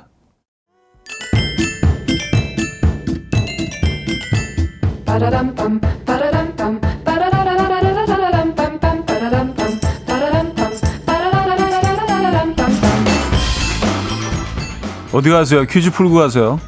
어디 15.17 15.32
가세요? 15.32 15.65
퀴즈 15.65 15.89
풀고 15.89 16.13
가세요. 16.13 16.60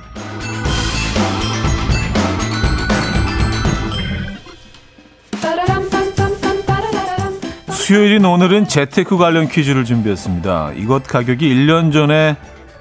수요일인 7.70 8.26
오늘은 8.26 8.68
재테크 8.68 9.18
관련 9.18 9.48
퀴즈를 9.48 9.86
준비했습니다. 9.86 10.74
이것 10.76 11.04
가격이 11.04 11.48
1년 11.48 11.94
전에 11.94 12.36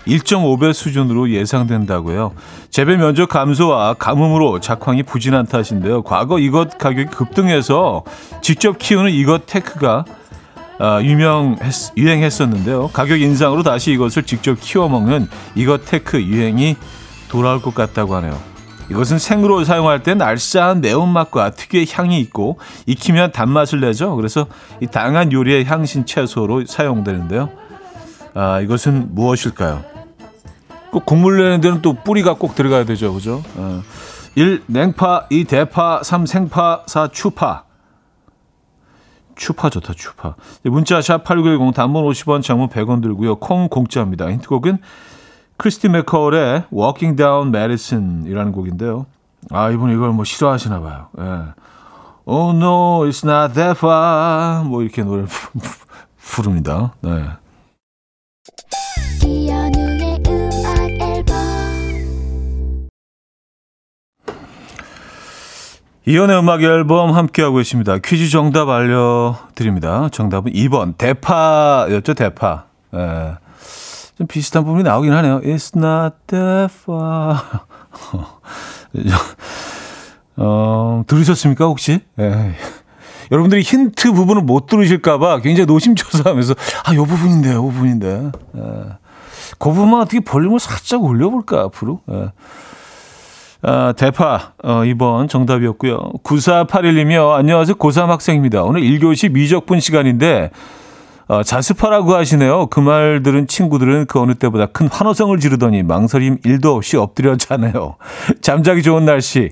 1.5배 0.09 0.73
수준으로 0.73 1.31
예상된다고요. 1.31 2.33
재배 2.71 2.97
면적 2.97 3.29
감소와 3.29 3.95
가뭄으로 3.95 4.61
작황이 4.61 5.03
부진한 5.03 5.47
탓인데요. 5.47 6.03
과거 6.03 6.39
이것 6.39 6.79
가격이 6.79 7.11
급등해서 7.11 8.05
직접 8.41 8.79
키우는 8.79 9.13
이것 9.13 9.47
테크가 9.47 10.05
아, 10.81 11.01
유명했, 11.03 11.97
유행했었는데요. 11.97 12.89
가격 12.93 13.21
인상으로 13.21 13.65
다시 13.65 13.93
이것을 13.93 14.23
직접 14.23 14.57
키워 14.61 14.89
먹는 14.89 15.29
이것 15.57 15.85
테크 15.85 16.23
유행이 16.23 16.77
돌아올 17.29 17.61
것 17.61 17.75
같다고 17.75 18.15
하네요. 18.17 18.39
이것은 18.91 19.19
생으로 19.19 19.65
사용할 19.65 20.03
땐 20.03 20.23
알싸한 20.23 20.81
매운맛과 20.81 21.51
특유의 21.51 21.87
향이 21.93 22.19
있고 22.21 22.59
익히면 22.87 23.33
단맛을 23.33 23.81
내죠. 23.81 24.15
그래서 24.17 24.47
이 24.81 24.87
다양한 24.87 25.33
요리의 25.33 25.65
향신 25.67 26.07
채소로 26.07 26.65
사용되는데요. 26.65 27.51
아, 28.35 28.61
이것은 28.61 29.15
무엇일까요? 29.15 29.98
꼭 30.91 31.05
국물 31.07 31.39
내는 31.39 31.61
데는 31.61 31.83
또 31.83 31.93
뿌리가 31.95 32.35
꼭 32.35 32.55
들어가야 32.55 32.85
되죠. 32.85 33.13
그죠? 33.13 33.43
어. 33.57 33.83
1. 34.35 34.65
냉파 34.67 35.27
2. 35.31 35.45
대파 35.45 36.03
3. 36.03 36.27
생파 36.27 36.83
4. 36.87 37.09
추파 37.09 37.65
추파 39.37 39.71
좋다 39.71 39.93
추파 39.95 40.35
문자 40.65 41.01
샵 41.01 41.23
8910 41.23 41.73
단문 41.73 42.03
50원 42.05 42.43
장문 42.43 42.69
100원 42.69 43.01
들고요. 43.01 43.37
콩 43.37 43.69
공짜입니다. 43.69 44.29
힌트곡은 44.31 44.79
크리스티 45.57 45.89
맥컬의 45.89 46.65
Walking 46.73 47.17
Down 47.17 47.49
Madison이라는 47.49 48.51
곡인데요. 48.53 49.07
아 49.51 49.71
이분 49.71 49.93
이걸 49.93 50.11
뭐 50.11 50.25
싫어하시나 50.25 50.81
봐요. 50.81 51.09
예. 51.21 51.23
Oh 52.27 52.55
no, 52.55 53.09
it's 53.09 53.25
not 53.25 53.55
that 53.55 53.79
far. 53.79 54.65
뭐 54.65 54.83
이렇게 54.83 55.03
노래 55.05 55.25
부릅니다. 56.19 56.93
네. 57.01 57.25
이연의 66.09 66.39
음악 66.39 66.63
앨범 66.63 67.15
함께하고 67.15 67.57
계십니다. 67.57 67.99
퀴즈 67.99 68.31
정답 68.31 68.71
알려드립니다. 68.71 70.09
정답은 70.11 70.51
2번 70.55 70.97
대파였죠, 70.97 72.15
대파. 72.15 72.65
예. 72.95 73.35
좀 74.17 74.27
비슷한 74.27 74.65
부분이 74.65 74.85
나오긴 74.85 75.13
하네요. 75.13 75.43
It's 75.43 75.77
not 75.77 76.17
that 76.29 76.73
far. 76.81 77.37
어, 80.37 81.05
들으셨습니까, 81.07 81.67
혹시? 81.67 82.01
예. 82.19 82.55
여러분들이 83.31 83.61
힌트 83.61 84.13
부분을 84.13 84.41
못 84.41 84.65
들으실까봐 84.65 85.41
굉장히 85.41 85.67
노심초사하면서, 85.67 86.55
아, 86.87 86.95
요 86.95 87.05
부분인데, 87.05 87.53
요 87.53 87.63
부분인데. 87.65 88.31
예. 88.57 88.63
그 89.59 89.69
부분만 89.69 90.01
어떻게 90.01 90.21
볼륨을 90.21 90.59
살짝 90.59 91.05
올려볼까, 91.05 91.65
앞으로? 91.65 92.01
예. 92.11 92.33
아, 93.61 93.93
대파, 93.97 94.53
어, 94.63 94.83
2번 94.85 95.29
정답이었고요. 95.29 95.99
9481님이요. 96.23 97.33
안녕하세요. 97.33 97.75
고3 97.75 98.07
학생입니다. 98.07 98.63
오늘 98.63 98.83
1교시 98.83 99.33
미적분 99.33 99.81
시간인데, 99.81 100.51
어, 101.27 101.43
자습하라고 101.43 102.15
하시네요. 102.15 102.67
그 102.69 102.81
말 102.81 103.23
들은 103.25 103.47
친구들은 103.49 104.07
그 104.07 104.21
어느 104.21 104.35
때보다 104.35 104.67
큰 104.67 104.89
환호성을 104.89 105.37
지르더니 105.41 105.83
망설임 105.83 106.39
1도 106.39 106.77
없이 106.77 106.97
엎드려 106.97 107.37
자네요. 107.37 107.97
잠자기 108.41 108.83
좋은 108.83 109.05
날씨. 109.05 109.51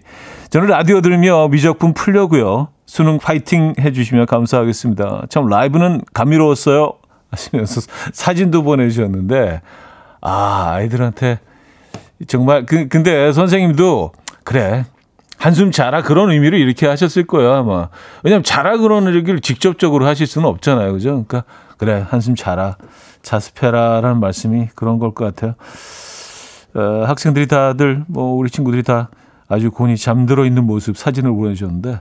저는 0.50 0.68
라디오 0.68 1.00
들으며 1.00 1.48
미적분 1.48 1.92
풀려고요. 1.94 2.68
수능 2.86 3.18
파이팅 3.18 3.74
해주시면 3.78 4.26
감사하겠습니다. 4.26 5.24
참 5.28 5.48
라이브는 5.48 6.02
감미로웠어요. 6.14 6.92
하시면서 7.32 7.80
사진도 8.12 8.62
보내주셨는데, 8.62 9.60
아, 10.22 10.70
아이들한테 10.76 11.40
정말 12.26 12.66
그 12.66 12.88
근데 12.88 13.32
선생님도 13.32 14.12
그래. 14.44 14.84
한숨 15.38 15.70
자라 15.70 16.00
그런 16.02 16.30
의미로 16.30 16.56
이렇게 16.56 16.86
하셨을 16.86 17.26
거예요 17.26 17.52
아마. 17.52 17.88
왜냐하면 18.22 18.42
자라 18.42 18.78
그런 18.78 19.14
얘기를 19.14 19.40
직접적으로 19.40 20.06
하실 20.06 20.26
수는 20.26 20.48
없잖아요. 20.48 20.92
그죠? 20.92 21.10
그러니까 21.10 21.44
그래 21.76 22.04
한숨 22.08 22.34
자라 22.34 22.78
자습해라라는 23.22 24.18
말씀이 24.18 24.68
그런 24.74 24.98
걸 24.98 25.12
것 25.12 25.24
같아요. 25.26 25.54
어, 26.74 27.04
학생들이 27.06 27.48
다들 27.48 28.04
뭐 28.06 28.34
우리 28.34 28.48
친구들이 28.50 28.82
다 28.82 29.10
아주 29.48 29.70
곤히 29.70 29.96
잠들어 29.96 30.46
있는 30.46 30.64
모습 30.64 30.96
사진을 30.96 31.30
보내주셨는데 31.32 32.00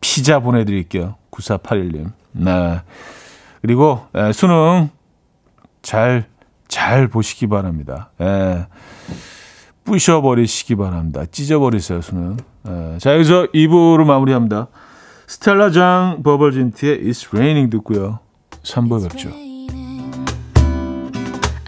피자 0.00 0.38
보내드릴게요. 0.40 1.14
9481님. 1.30 2.12
네. 2.32 2.80
그리고 3.62 4.00
에, 4.14 4.32
수능 4.32 4.90
잘 5.82 6.26
잘 6.68 7.08
보시기 7.08 7.46
바랍니다. 7.46 8.10
예. 8.20 8.66
부셔버리시기 9.84 10.76
바랍니다. 10.76 11.24
찢어버리세요, 11.30 12.00
수는. 12.00 12.36
예. 12.68 12.98
자, 12.98 13.14
여기서 13.14 13.48
2부로 13.54 14.04
마무리합니다. 14.04 14.68
스텔라 15.26 15.70
장 15.70 16.22
버벌진트의 16.22 17.00
It's 17.04 17.28
Raining 17.32 17.70
듣고요. 17.70 18.20
3부에 18.62 19.10
뵙죠. 19.10 19.30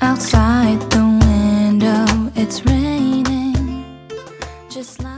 Outside 0.01 0.79
the 0.91 1.03
window, 1.03 2.05
it's 2.37 2.65
raining, 2.65 3.85
just 4.69 5.03
like 5.03 5.18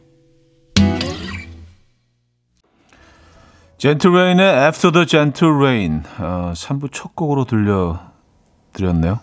젠틀레인의 3.81 4.45
After 4.45 4.91
the 4.91 5.07
Gentle 5.07 5.55
Rain 5.55 6.03
어, 6.19 6.53
3부 6.53 6.91
첫 6.91 7.15
곡으로 7.15 7.45
들려드렸네요. 7.45 9.19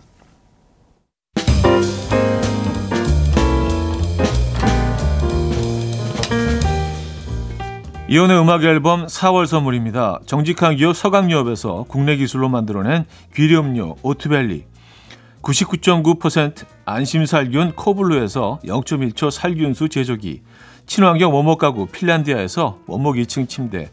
이혼의 8.08 8.40
음악 8.40 8.64
앨범 8.64 9.06
4월 9.06 9.46
선물입니다. 9.46 10.22
정직한 10.26 10.74
기업 10.74 10.96
서강유업에서 10.96 11.84
국내 11.86 12.16
기술로 12.16 12.48
만들어낸 12.48 13.04
귀리음료 13.36 13.94
오트벨리 14.02 14.64
99.9% 15.40 16.66
안심살균 16.84 17.74
코블루에서 17.76 18.58
0.1초 18.64 19.30
살균수 19.30 19.88
제조기 19.88 20.42
친환경 20.86 21.32
원목 21.32 21.60
가구 21.60 21.86
핀란디아에서 21.86 22.80
원목 22.88 23.14
2층 23.18 23.48
침대 23.48 23.92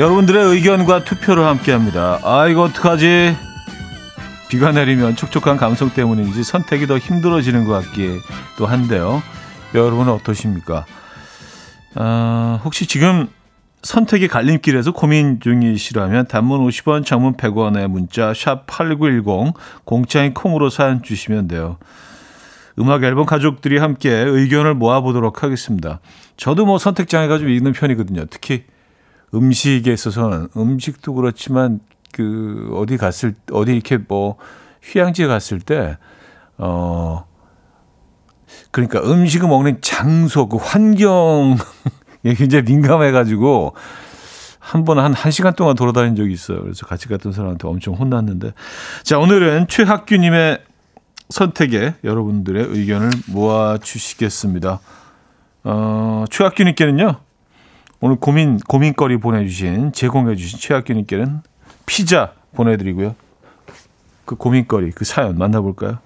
여러분들의 0.00 0.42
의견과 0.42 1.04
투표를 1.04 1.44
함께합니다. 1.44 2.20
아 2.24 2.48
이거 2.48 2.62
어떡하지? 2.62 3.36
비가 4.48 4.72
내리면 4.72 5.14
촉촉한 5.14 5.58
감성 5.58 5.90
때문인지 5.90 6.42
선택이 6.42 6.86
더 6.86 6.96
힘들어지는 6.96 7.66
것 7.66 7.84
같기도 7.84 8.64
한데요. 8.64 9.22
여러분은 9.74 10.10
어떠십니까? 10.14 10.86
아, 11.96 12.60
혹시 12.64 12.86
지금 12.86 13.28
선택의 13.82 14.28
갈림길에서 14.28 14.92
고민 14.92 15.38
중이시라면 15.38 16.28
단문 16.28 16.66
50원, 16.66 17.04
장문 17.04 17.34
100원의 17.34 17.86
문자 17.88 18.32
샵 18.32 18.66
8910 18.66 19.52
공짜인 19.84 20.32
콩으로 20.32 20.70
사연 20.70 21.02
주시면 21.02 21.46
돼요. 21.46 21.76
음악 22.78 23.02
앨범 23.02 23.26
가족들이 23.26 23.76
함께 23.76 24.10
의견을 24.10 24.72
모아보도록 24.76 25.42
하겠습니다. 25.42 26.00
저도 26.38 26.64
뭐 26.64 26.78
선택장애가 26.78 27.36
좀 27.36 27.50
있는 27.50 27.74
편이거든요. 27.74 28.24
특히 28.30 28.64
음식에 29.34 29.92
있어서는 29.92 30.48
음식도 30.56 31.14
그렇지만 31.14 31.80
그 32.12 32.70
어디 32.74 32.96
갔을 32.96 33.34
어디 33.52 33.72
이렇게 33.72 33.98
뭐 33.98 34.36
휴양지에 34.82 35.26
갔을 35.26 35.60
때 35.60 35.96
어 36.60 37.24
그러니까 38.70 39.00
음식을 39.00 39.48
먹는 39.48 39.78
장소 39.80 40.46
그 40.46 40.58
환경에 40.58 41.56
굉장히 42.36 42.64
민감해 42.70 43.10
가지고 43.12 43.74
한번한 44.58 45.14
한 45.14 45.32
시간 45.32 45.54
동안 45.54 45.74
돌아다닌 45.74 46.14
적이 46.14 46.32
있어요. 46.34 46.60
그래서 46.60 46.86
같이 46.86 47.08
갔던 47.08 47.32
사람한테 47.32 47.66
엄청 47.66 47.94
혼났는데 47.94 48.52
자 49.02 49.18
오늘은 49.18 49.68
최학규 49.68 50.16
님의 50.16 50.62
선택에 51.30 51.94
여러분들의 52.04 52.66
의견을 52.68 53.10
모아 53.28 53.78
주시겠습니다. 53.78 54.80
어, 55.64 56.24
최학규 56.30 56.62
님께는요. 56.64 57.20
오늘 58.00 58.16
고민 58.16 58.58
고민거리 58.58 59.18
보내주신 59.18 59.92
제공해주신 59.92 60.58
최학규님께는 60.58 61.42
피자 61.84 62.32
보내드리고요. 62.54 63.14
그 64.24 64.36
고민거리 64.36 64.92
그 64.92 65.04
사연 65.04 65.36
만나볼까요? 65.36 65.98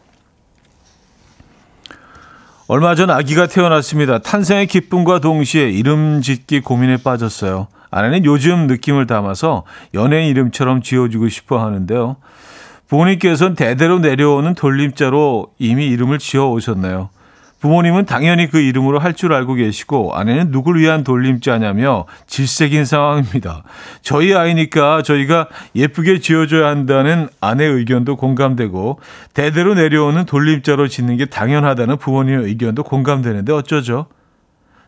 얼마 2.66 2.94
전 2.94 3.11
아기가 3.11 3.46
태어났습니다. 3.46 4.20
탄생의 4.20 4.66
기쁨과 4.66 5.20
동시에 5.20 5.70
이름 5.70 6.22
짓기 6.22 6.61
고민에 6.61 6.96
빠졌어요. 6.96 7.68
아내는 7.90 8.24
요즘 8.24 8.66
느낌을 8.66 9.07
담아서 9.07 9.64
연예인 9.92 10.30
이름처럼 10.30 10.83
지어주고 10.83 11.28
싶어 11.28 11.64
하는데요. 11.64 12.16
부모님께서는 12.88 13.54
대대로 13.54 13.98
내려오는 13.98 14.54
돌림자로 14.54 15.52
이미 15.59 15.87
이름을 15.88 16.18
지어 16.18 16.48
오셨네요. 16.48 17.11
부모님은 17.64 18.05
당연히 18.05 18.46
그 18.46 18.61
이름으로 18.61 18.98
할 18.98 19.14
줄 19.14 19.33
알고 19.33 19.55
계시고 19.55 20.14
아내는 20.14 20.50
누굴 20.50 20.81
위한 20.81 21.03
돌림자냐며 21.03 22.05
질색인 22.27 22.85
상황입니다. 22.85 23.62
저희 24.03 24.35
아이니까 24.35 25.03
저희가 25.03 25.48
예쁘게 25.74 26.18
지어줘야 26.18 26.66
한다는 26.68 27.29
아내 27.40 27.64
의견도 27.64 28.16
공감되고 28.16 28.98
대대로 29.33 29.74
내려오는 29.74 30.27
돌림자로 30.27 30.88
짓는 30.88 31.16
게 31.16 31.24
당연하다는 31.27 31.96
부모님의 31.98 32.44
의견도 32.44 32.83
공감되는데 32.83 33.53
어쩌죠? 33.53 34.07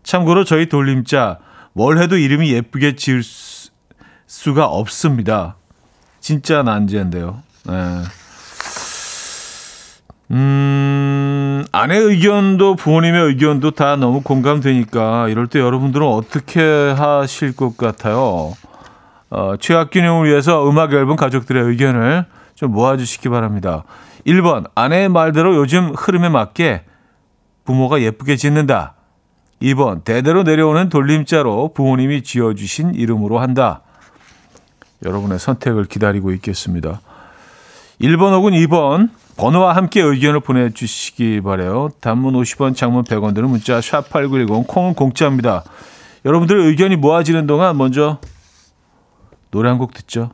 참고로 0.02 0.44
저희 0.44 0.68
돌림자 0.68 1.38
뭘 1.72 1.98
해도 1.98 2.18
이름이 2.18 2.52
예쁘게 2.52 2.96
지을 2.96 3.22
수, 3.22 3.70
수가 4.26 4.66
없습니다. 4.66 5.56
진짜 6.20 6.62
난제인데요. 6.62 7.42
네. 7.68 8.02
음, 10.30 11.64
아내 11.70 11.96
의견도 11.96 12.74
부모님의 12.74 13.26
의견도 13.26 13.72
다 13.72 13.96
너무 13.96 14.22
공감되니까 14.22 15.28
이럴 15.28 15.46
때 15.46 15.60
여러분들은 15.60 16.06
어떻게 16.06 16.60
하실 16.60 17.54
것 17.54 17.76
같아요? 17.76 18.54
어, 19.30 19.54
최학기님을 19.58 20.28
위해서 20.28 20.68
음악 20.68 20.92
앨범 20.92 21.16
가족들의 21.16 21.62
의견을 21.62 22.26
좀 22.54 22.72
모아주시기 22.72 23.28
바랍니다. 23.28 23.84
1번, 24.26 24.68
아내의 24.74 25.08
말대로 25.08 25.54
요즘 25.56 25.92
흐름에 25.94 26.28
맞게 26.28 26.82
부모가 27.64 28.00
예쁘게 28.00 28.36
짓는다. 28.36 28.94
2번, 29.62 30.04
대대로 30.04 30.42
내려오는 30.42 30.88
돌림자로 30.88 31.72
부모님이 31.72 32.22
지어주신 32.22 32.94
이름으로 32.94 33.38
한다. 33.38 33.82
여러분의 35.04 35.38
선택을 35.38 35.84
기다리고 35.84 36.32
있겠습니다. 36.32 37.00
1번 38.00 38.32
혹은 38.32 38.52
2번, 38.52 39.10
번호와 39.36 39.76
함께 39.76 40.00
의견을 40.00 40.40
보내주시기 40.40 41.42
바래요. 41.42 41.90
단문 42.00 42.34
50원, 42.34 42.74
장문 42.74 43.04
100원 43.04 43.34
드는 43.34 43.50
문자 43.50 43.80
샵 43.80 44.08
8910 44.08 44.66
콩은 44.66 44.94
공짜입니다. 44.94 45.62
여러분들의 46.24 46.66
의견이 46.66 46.96
모아지는 46.96 47.46
동안 47.46 47.76
먼저 47.76 48.18
노래 49.50 49.68
한 49.68 49.78
곡 49.78 49.92
듣죠. 49.94 50.30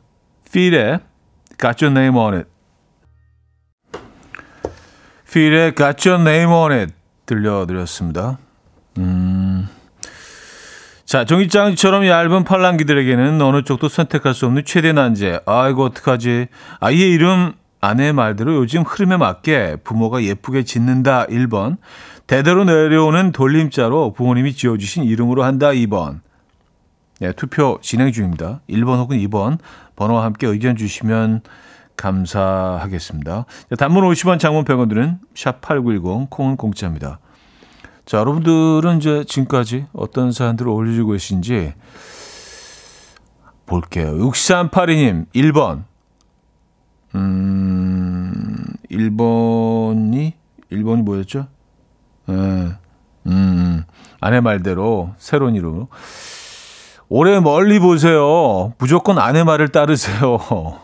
필의 0.51 0.99
Got 1.59 1.85
Your 1.85 1.99
Name 1.99 2.17
On 2.17 2.33
It 2.33 2.49
필의 5.31 5.75
Got 5.75 6.09
Your 6.09 6.21
Name 6.21 6.51
On 6.53 6.71
It 6.71 6.93
들려드렸습니다. 7.25 8.37
음... 8.99 9.67
자, 11.05 11.25
종이장처럼 11.25 12.07
얇은 12.07 12.43
팔랑귀들에게는 12.43 13.41
어느 13.41 13.63
쪽도 13.63 13.87
선택할 13.89 14.33
수 14.33 14.45
없는 14.45 14.63
최대 14.65 14.93
난제. 14.93 15.41
아이고, 15.45 15.83
어떡하지. 15.85 16.47
아이의 16.79 17.11
이름 17.11 17.53
아내의 17.83 18.13
말대로 18.13 18.55
요즘 18.55 18.83
흐름에 18.83 19.17
맞게 19.17 19.77
부모가 19.83 20.23
예쁘게 20.23 20.63
짓는다 20.63 21.25
1번 21.25 21.75
대대로 22.27 22.63
내려오는 22.63 23.33
돌림자로 23.33 24.13
부모님이 24.13 24.53
지어주신 24.53 25.03
이름으로 25.03 25.43
한다 25.43 25.71
2번 25.71 26.21
네, 27.19 27.33
투표 27.33 27.79
진행 27.81 28.13
중입니다. 28.13 28.61
1번 28.69 28.99
혹은 28.99 29.17
2번 29.17 29.57
번호와 29.97 30.23
함께 30.23 30.47
의견 30.47 30.77
주시면 30.77 31.41
감사하겠습니다. 31.97 33.45
단문 33.77 34.05
50원 34.05 34.39
장문 34.39 34.63
100원 34.63 34.87
들은 34.87 35.19
샵8910 35.33 36.29
콩은 36.29 36.55
공짜입니다. 36.55 37.19
자, 38.05 38.17
여러분들은 38.19 38.97
이제 38.97 39.25
지금까지 39.27 39.87
어떤 39.91 40.31
사연들을 40.31 40.71
올려주고 40.71 41.11
계신지 41.11 41.73
볼게요. 43.65 44.13
6382님 44.15 45.25
1번 45.35 45.83
음, 47.15 48.65
1번이, 48.91 50.33
1번이 50.71 51.03
뭐였죠? 51.03 51.47
예, 52.29 52.33
음, 53.27 53.83
아내 54.19 54.39
말대로, 54.41 55.13
새로운 55.17 55.55
이름으로. 55.55 55.87
올해 57.09 57.39
멀리 57.39 57.79
보세요. 57.79 58.73
무조건 58.77 59.19
아내 59.19 59.43
말을 59.43 59.67
따르세요. 59.69 60.39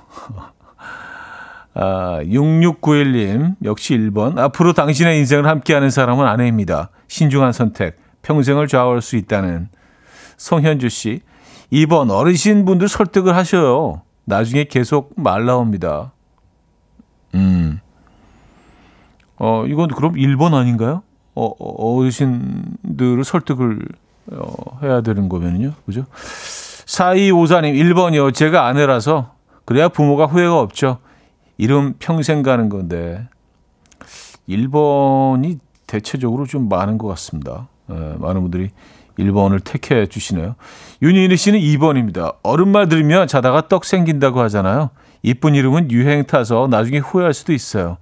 아, 1.74 2.20
6691님, 2.24 3.56
역시 3.64 3.98
1번. 3.98 4.38
앞으로 4.38 4.74
당신의 4.74 5.18
인생을 5.20 5.48
함께하는 5.48 5.90
사람은 5.90 6.28
아내입니다. 6.28 6.90
신중한 7.08 7.54
선택, 7.54 7.98
평생을 8.22 8.68
좌우할 8.68 9.02
수 9.02 9.16
있다는. 9.16 9.70
송현주 10.38 10.90
씨, 10.90 11.22
2번. 11.72 12.12
어르신분들 12.12 12.88
설득을 12.88 13.36
하셔요. 13.36 14.02
나중에 14.26 14.66
계속 14.66 15.14
말 15.16 15.46
나옵니다. 15.46 16.12
음. 17.36 17.80
어, 19.38 19.66
이건 19.66 19.90
그럼 19.90 20.14
1번 20.14 20.54
아닌가요? 20.54 21.04
어, 21.36 21.46
어, 21.46 22.00
어르신들을 22.00 23.24
설득을 23.24 23.80
어, 24.34 24.80
해야 24.82 25.02
되는 25.02 25.30
거면요. 25.30 25.74
그죠? 25.86 26.06
4254님, 26.86 27.74
1번이요. 27.76 28.34
제가 28.34 28.66
아내라서 28.68 29.34
그래야 29.66 29.88
부모가 29.88 30.26
후회가 30.26 30.60
없죠. 30.60 30.98
이름 31.58 31.94
평생 32.00 32.42
가는 32.42 32.70
건데 32.70 33.28
1번이 34.48 35.60
대체적으로 35.88 36.46
좀 36.46 36.70
많은 36.70 36.98
것 36.98 37.08
같습니다. 37.10 37.68
예, 37.92 37.94
많은 38.18 38.42
분들이 38.42 38.70
1번을 39.18 39.62
택해 39.64 40.08
주시네요. 40.08 40.56
윤희니 41.02 41.36
씨는 41.36 41.60
2번입니다. 41.60 42.36
어른말 42.44 42.88
들으면 42.90 43.28
자다가 43.28 43.68
떡 43.68 43.86
생긴다고 43.86 44.40
하잖아요. 44.42 44.90
이쁜 45.22 45.56
이름은 45.56 45.92
유행 45.92 46.26
타서 46.26 46.68
나중에 46.70 47.00
후회할 47.00 47.34
수도 47.34 47.54
있어요. 47.54 47.98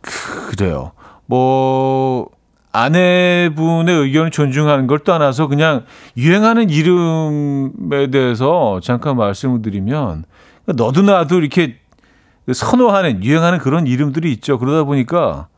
그래요. 0.00 0.92
뭐 1.26 2.28
아내분의 2.72 3.94
의견을 3.94 4.30
존중하는 4.30 4.86
걸 4.86 4.98
떠나서 4.98 5.46
그냥 5.46 5.84
유행하는 6.16 6.68
이름에 6.68 8.10
대해서 8.10 8.80
잠깐 8.82 9.16
말씀을 9.16 9.62
드리면 9.62 10.24
너도 10.66 11.02
나도 11.02 11.38
이렇게 11.38 11.78
선호하는 12.52 13.24
유행하는 13.24 13.58
그런 13.58 13.86
이름들이 13.86 14.30
있죠. 14.34 14.58
그러다 14.58 14.84
보니까 14.84 15.48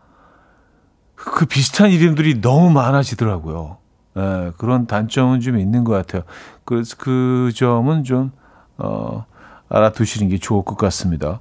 그 1.14 1.47
비슷한 1.47 1.90
이름들이 1.90 2.40
너무 2.40 2.71
많아지더라고요. 2.71 3.79
예, 4.16 4.53
그런 4.57 4.87
단점은 4.87 5.40
좀 5.40 5.59
있는 5.59 5.85
것 5.85 5.92
같아요. 5.92 6.23
그래서 6.64 6.97
그 6.99 7.51
점은 7.55 8.05
좀 8.05 8.31
어, 8.79 9.27
알아두시는 9.69 10.31
게 10.31 10.38
좋을 10.38 10.64
것 10.64 10.77
같습니다. 10.77 11.41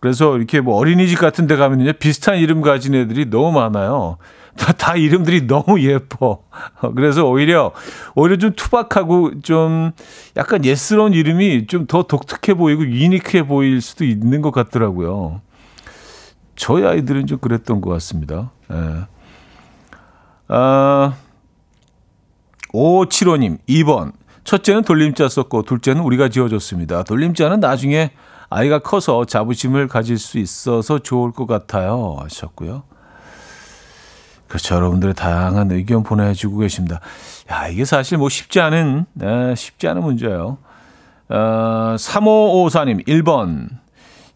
그래서 0.00 0.36
이렇게 0.36 0.60
뭐 0.60 0.76
어린이집 0.76 1.18
같은 1.18 1.46
데 1.46 1.56
가면요. 1.56 1.92
비슷한 1.94 2.36
이름 2.38 2.60
가진 2.60 2.94
애들이 2.94 3.30
너무 3.30 3.52
많아요. 3.52 4.18
다, 4.56 4.72
다 4.72 4.96
이름들이 4.96 5.46
너무 5.46 5.80
예뻐. 5.80 6.42
그래서 6.96 7.24
오히려, 7.24 7.72
오히려 8.14 8.36
좀 8.36 8.52
투박하고 8.54 9.40
좀 9.40 9.92
약간 10.36 10.64
예스러운 10.64 11.14
이름이 11.14 11.66
좀 11.68 11.86
더 11.86 12.02
독특해 12.02 12.54
보이고 12.54 12.84
유니크해 12.84 13.46
보일 13.46 13.80
수도 13.80 14.04
있는 14.04 14.42
것 14.42 14.50
같더라고요. 14.50 15.40
저희 16.56 16.84
아이들은 16.84 17.26
좀 17.28 17.38
그랬던 17.38 17.80
것 17.80 17.90
같습니다. 17.90 18.50
예. 18.72 19.06
아, 20.48 21.14
5575님, 22.74 23.58
2번. 23.68 24.12
첫째는 24.44 24.82
돌림자 24.82 25.28
썼고, 25.28 25.62
둘째는 25.62 26.02
우리가 26.02 26.28
지어줬습니다. 26.28 27.04
돌림자는 27.04 27.60
나중에 27.60 28.10
아이가 28.50 28.80
커서 28.80 29.24
자부심을 29.24 29.88
가질 29.88 30.18
수 30.18 30.38
있어서 30.38 30.98
좋을 30.98 31.32
것 31.32 31.46
같아요. 31.46 32.16
하셨고요. 32.20 32.82
그렇죠. 34.46 34.74
여러분들의 34.74 35.14
다양한 35.14 35.70
의견 35.70 36.02
보내주고 36.02 36.58
계십니다. 36.58 37.00
야, 37.50 37.68
이게 37.68 37.86
사실 37.86 38.18
뭐 38.18 38.28
쉽지 38.28 38.60
않은, 38.60 39.06
네, 39.14 39.54
쉽지 39.54 39.88
않은 39.88 40.02
문제예요. 40.02 40.58
어, 41.30 41.96
3554님, 41.96 43.06
1번. 43.06 43.68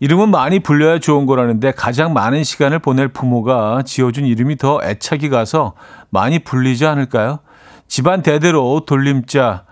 이름은 0.01 0.31
많이 0.31 0.61
불려야 0.61 0.99
좋은 0.99 1.27
거라는데 1.27 1.73
가장 1.73 2.15
많은 2.15 2.45
시간을 2.45 2.79
보낼 2.79 3.09
부모가 3.09 3.83
지어준 3.85 4.25
이름이 4.25 4.57
더 4.57 4.81
애착이 4.83 5.29
가서 5.29 5.75
많이 6.09 6.39
불리지 6.39 6.87
않을까요? 6.87 7.41
집안 7.87 8.23
대대로 8.23 8.85
돌림자, 8.87 9.66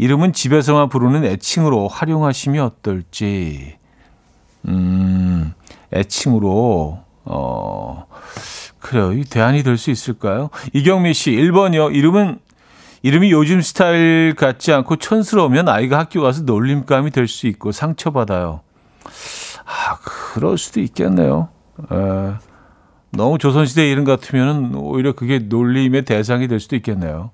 이름은 0.00 0.32
집에서만 0.32 0.88
부르는 0.88 1.24
애칭으로 1.24 1.88
활용하시면 1.88 2.64
어떨지. 2.64 3.76
음, 4.66 5.52
애칭으로, 5.92 7.00
어, 7.26 8.06
그래요. 8.78 9.12
이 9.12 9.24
대안이 9.24 9.62
될 9.62 9.76
수 9.76 9.90
있을까요? 9.90 10.48
이경미 10.72 11.12
씨, 11.12 11.32
1번이요. 11.32 11.94
이름은, 11.94 12.38
이름이 13.02 13.30
요즘 13.30 13.60
스타일 13.60 14.34
같지 14.38 14.72
않고 14.72 14.96
촌스러우면 14.96 15.68
아이가 15.68 15.98
학교 15.98 16.22
가서 16.22 16.44
놀림감이 16.44 17.10
될 17.10 17.28
수 17.28 17.46
있고 17.46 17.70
상처받아요. 17.70 18.62
아, 19.66 19.98
그럴 20.34 20.56
수도 20.56 20.80
있겠네요. 20.80 21.50
에, 21.92 22.32
너무 23.10 23.36
조선시대 23.36 23.90
이름 23.90 24.04
같으면 24.04 24.74
오히려 24.76 25.12
그게 25.12 25.40
놀림의 25.40 26.06
대상이 26.06 26.48
될 26.48 26.58
수도 26.58 26.74
있겠네요. 26.76 27.32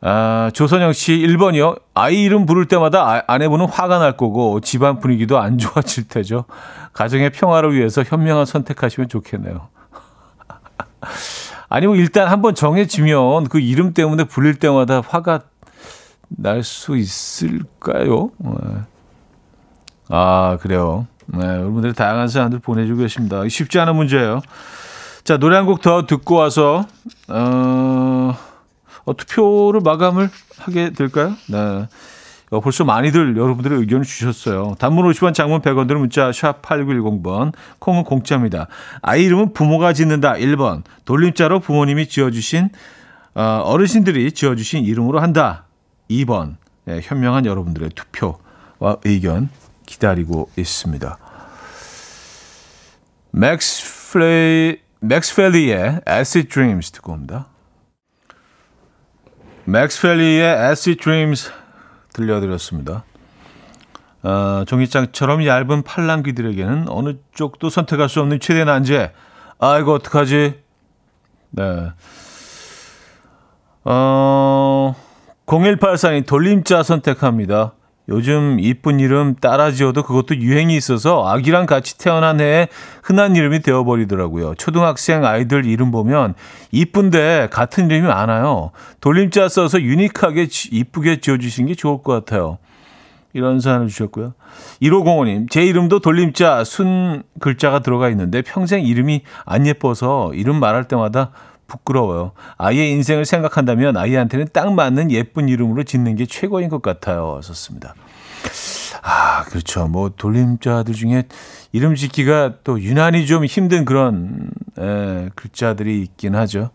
아, 0.00 0.50
조선영 0.54 0.92
씨 0.92 1.12
1번이요. 1.18 1.80
아이 1.94 2.22
이름 2.22 2.46
부를 2.46 2.66
때마다 2.66 3.02
아, 3.02 3.22
아내분은 3.26 3.66
화가 3.66 3.98
날 3.98 4.16
거고 4.16 4.60
집안 4.60 5.00
분위기도 5.00 5.38
안 5.38 5.58
좋아질 5.58 6.08
테죠. 6.08 6.44
가정의 6.92 7.30
평화를 7.30 7.74
위해서 7.74 8.02
현명한 8.04 8.46
선택하시면 8.46 9.08
좋겠네요. 9.08 9.68
아니 11.68 11.86
뭐 11.86 11.96
일단 11.96 12.28
한번 12.28 12.54
정해지면 12.54 13.48
그 13.48 13.58
이름 13.60 13.92
때문에 13.92 14.24
불릴 14.24 14.58
때마다 14.58 15.02
화가 15.06 15.40
날 16.28 16.62
수 16.62 16.96
있을까요? 16.96 18.30
네. 18.38 18.50
아 20.10 20.58
그래요. 20.60 21.06
네, 21.26 21.44
여러분들 21.44 21.92
다양한 21.92 22.28
사연들 22.28 22.58
보내주고 22.60 23.00
계십니다. 23.00 23.42
쉽지 23.48 23.78
않은 23.80 23.96
문제예요. 23.96 24.40
자 25.24 25.36
노래 25.36 25.56
한 25.56 25.66
곡 25.66 25.82
더 25.82 26.06
듣고 26.06 26.36
와서 26.36 26.86
어, 27.28 28.34
어, 29.08 29.16
투표를 29.16 29.80
마감을 29.80 30.28
하게 30.58 30.90
될까요? 30.90 31.34
네. 31.48 31.88
어, 32.50 32.60
벌써 32.60 32.84
많이들 32.84 33.36
여러분들의 33.36 33.78
의견을 33.80 34.04
주셨어요. 34.04 34.74
단문 34.78 35.10
50원, 35.10 35.32
장문 35.32 35.62
100원 35.62 35.88
드는 35.88 36.00
문자 36.00 36.30
샵 36.30 36.60
8910번, 36.60 37.52
콩은 37.78 38.04
공짜입니다. 38.04 38.68
아이 39.00 39.24
이름은 39.24 39.54
부모가 39.54 39.94
짓는다 39.94 40.34
1번, 40.34 40.82
돌림자로 41.06 41.60
부모님이 41.60 42.06
지어주신 42.08 42.68
어, 43.34 43.42
어르신들이 43.64 44.32
지어주신 44.32 44.84
이름으로 44.84 45.20
한다 45.20 45.64
2번, 46.10 46.56
네, 46.84 47.00
현명한 47.02 47.46
여러분들의 47.46 47.90
투표와 47.90 48.96
의견 49.04 49.48
기다리고 49.86 50.50
있습니다. 50.56 51.18
맥스 53.30 54.12
플레이, 54.12 54.78
맥스 55.00 55.34
펠리의 55.34 56.00
Acid 56.06 56.48
Dreams 56.48 56.90
듣고 56.92 57.12
옵니다. 57.12 57.46
맥스 59.68 60.00
펠리의 60.00 60.70
Acid 60.70 61.02
Dreams 61.02 61.50
들려드렸습니다. 62.14 63.04
어, 64.22 64.64
종이장처럼 64.66 65.44
얇은 65.44 65.82
팔랑귀들에게는 65.82 66.86
어느 66.88 67.16
쪽도 67.34 67.68
선택할 67.68 68.08
수 68.08 68.20
없는 68.20 68.40
최대 68.40 68.64
난제. 68.64 69.12
아이고 69.58 69.92
어떡하지? 69.92 70.58
네. 71.50 71.92
어, 73.84 74.96
0184님 75.44 76.26
돌림자 76.26 76.82
선택합니다. 76.82 77.74
요즘 78.08 78.58
이쁜 78.58 79.00
이름 79.00 79.34
따라 79.34 79.70
지어도 79.70 80.02
그것도 80.02 80.36
유행이 80.36 80.74
있어서 80.76 81.26
아기랑 81.28 81.66
같이 81.66 81.98
태어난 81.98 82.40
해에 82.40 82.68
흔한 83.02 83.36
이름이 83.36 83.60
되어버리더라고요. 83.60 84.54
초등학생 84.54 85.24
아이들 85.24 85.66
이름 85.66 85.90
보면 85.90 86.34
이쁜데 86.72 87.48
같은 87.50 87.90
이름이 87.90 88.06
많아요. 88.06 88.70
돌림자 89.00 89.48
써서 89.48 89.80
유니크하게 89.80 90.48
이쁘게 90.70 91.20
지어주신 91.20 91.66
게 91.66 91.74
좋을 91.74 92.02
것 92.02 92.12
같아요. 92.12 92.58
이런 93.34 93.60
사연을 93.60 93.88
주셨고요. 93.88 94.32
1505님, 94.80 95.50
제 95.50 95.64
이름도 95.64 96.00
돌림자 96.00 96.64
순 96.64 97.22
글자가 97.40 97.80
들어가 97.80 98.08
있는데 98.08 98.40
평생 98.42 98.84
이름이 98.84 99.22
안 99.44 99.66
예뻐서 99.66 100.32
이름 100.34 100.58
말할 100.60 100.88
때마다 100.88 101.30
부끄러워요. 101.68 102.32
아이의 102.56 102.90
인생을 102.90 103.24
생각한다면 103.24 103.96
아이한테는 103.96 104.48
딱 104.52 104.72
맞는 104.72 105.12
예쁜 105.12 105.48
이름으로 105.48 105.84
짓는 105.84 106.16
게 106.16 106.26
최고인 106.26 106.68
것 106.68 106.82
같아요. 106.82 107.40
썼습니다. 107.42 107.94
아, 109.02 109.44
그렇죠. 109.44 109.86
뭐 109.86 110.10
돌림자들 110.10 110.94
중에 110.94 111.24
이름 111.70 111.94
짓기가 111.94 112.54
또 112.64 112.80
유난히 112.80 113.26
좀 113.26 113.44
힘든 113.44 113.84
그런 113.84 114.50
에, 114.78 115.28
글자들이 115.36 116.02
있긴 116.02 116.34
하죠. 116.34 116.70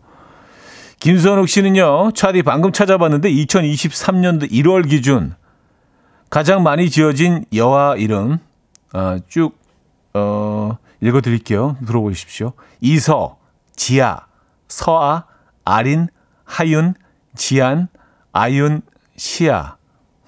김선욱 1.00 1.48
씨는요, 1.48 2.12
차디 2.14 2.42
방금 2.44 2.72
찾아봤는데 2.72 3.30
2023년도 3.30 4.50
1월 4.50 4.88
기준 4.88 5.34
가장 6.30 6.62
많이 6.62 6.88
지어진 6.88 7.44
여아 7.54 7.96
이름 7.96 8.38
아, 8.92 9.18
쭉 9.28 9.58
어, 10.14 10.78
읽어드릴게요. 11.00 11.76
들어보십시오. 11.84 12.52
이서, 12.80 13.36
지아, 13.76 14.20
서아, 14.68 15.24
아린, 15.64 16.08
하윤, 16.44 16.94
지안, 17.34 17.88
아윤, 18.32 18.82
시아. 19.16 19.76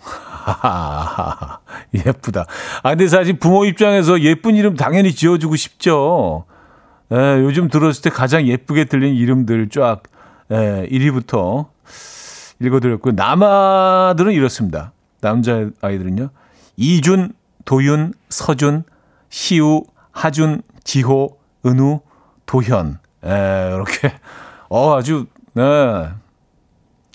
예쁘다. 1.94 2.46
아, 2.82 2.90
근데 2.90 3.08
사실 3.08 3.38
부모 3.38 3.64
입장에서 3.64 4.20
예쁜 4.20 4.54
이름 4.54 4.74
당연히 4.76 5.12
지어주고 5.12 5.56
싶죠. 5.56 6.44
예, 7.12 7.16
요즘 7.40 7.68
들었을 7.68 8.02
때 8.02 8.10
가장 8.10 8.46
예쁘게 8.46 8.84
들린 8.86 9.14
이름들 9.14 9.68
쫙, 9.70 10.02
예, 10.50 10.86
1위부터 10.90 11.68
읽어드렸고, 12.60 13.12
남아들은 13.12 14.32
이렇습니다. 14.32 14.92
남자 15.20 15.68
아이들은요. 15.80 16.30
이준, 16.76 17.32
도윤, 17.64 18.14
서준, 18.28 18.84
시우, 19.28 19.82
하준, 20.12 20.62
지호, 20.84 21.36
은우, 21.64 22.00
도현. 22.46 22.98
예, 23.26 23.72
이렇게. 23.74 24.12
어, 24.68 24.96
아주, 24.96 25.26
네. 25.54 25.62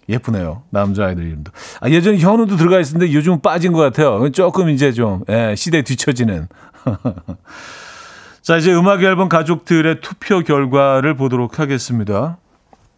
예쁘네요. 0.09 0.63
남자아이들 0.71 1.23
이름도. 1.23 1.51
아, 1.79 1.89
예전에 1.89 2.17
현우도 2.17 2.57
들어가 2.57 2.79
있었는데 2.79 3.13
요즘은 3.13 3.41
빠진 3.41 3.71
것 3.71 3.79
같아요. 3.79 4.29
조금 4.31 4.69
이제 4.69 4.91
좀, 4.91 5.23
예, 5.29 5.55
시대에 5.55 5.83
뒤처지는. 5.83 6.47
자, 8.41 8.57
이제 8.57 8.73
음악 8.73 9.03
앨범 9.03 9.29
가족들의 9.29 10.01
투표 10.01 10.41
결과를 10.41 11.15
보도록 11.15 11.59
하겠습니다. 11.59 12.37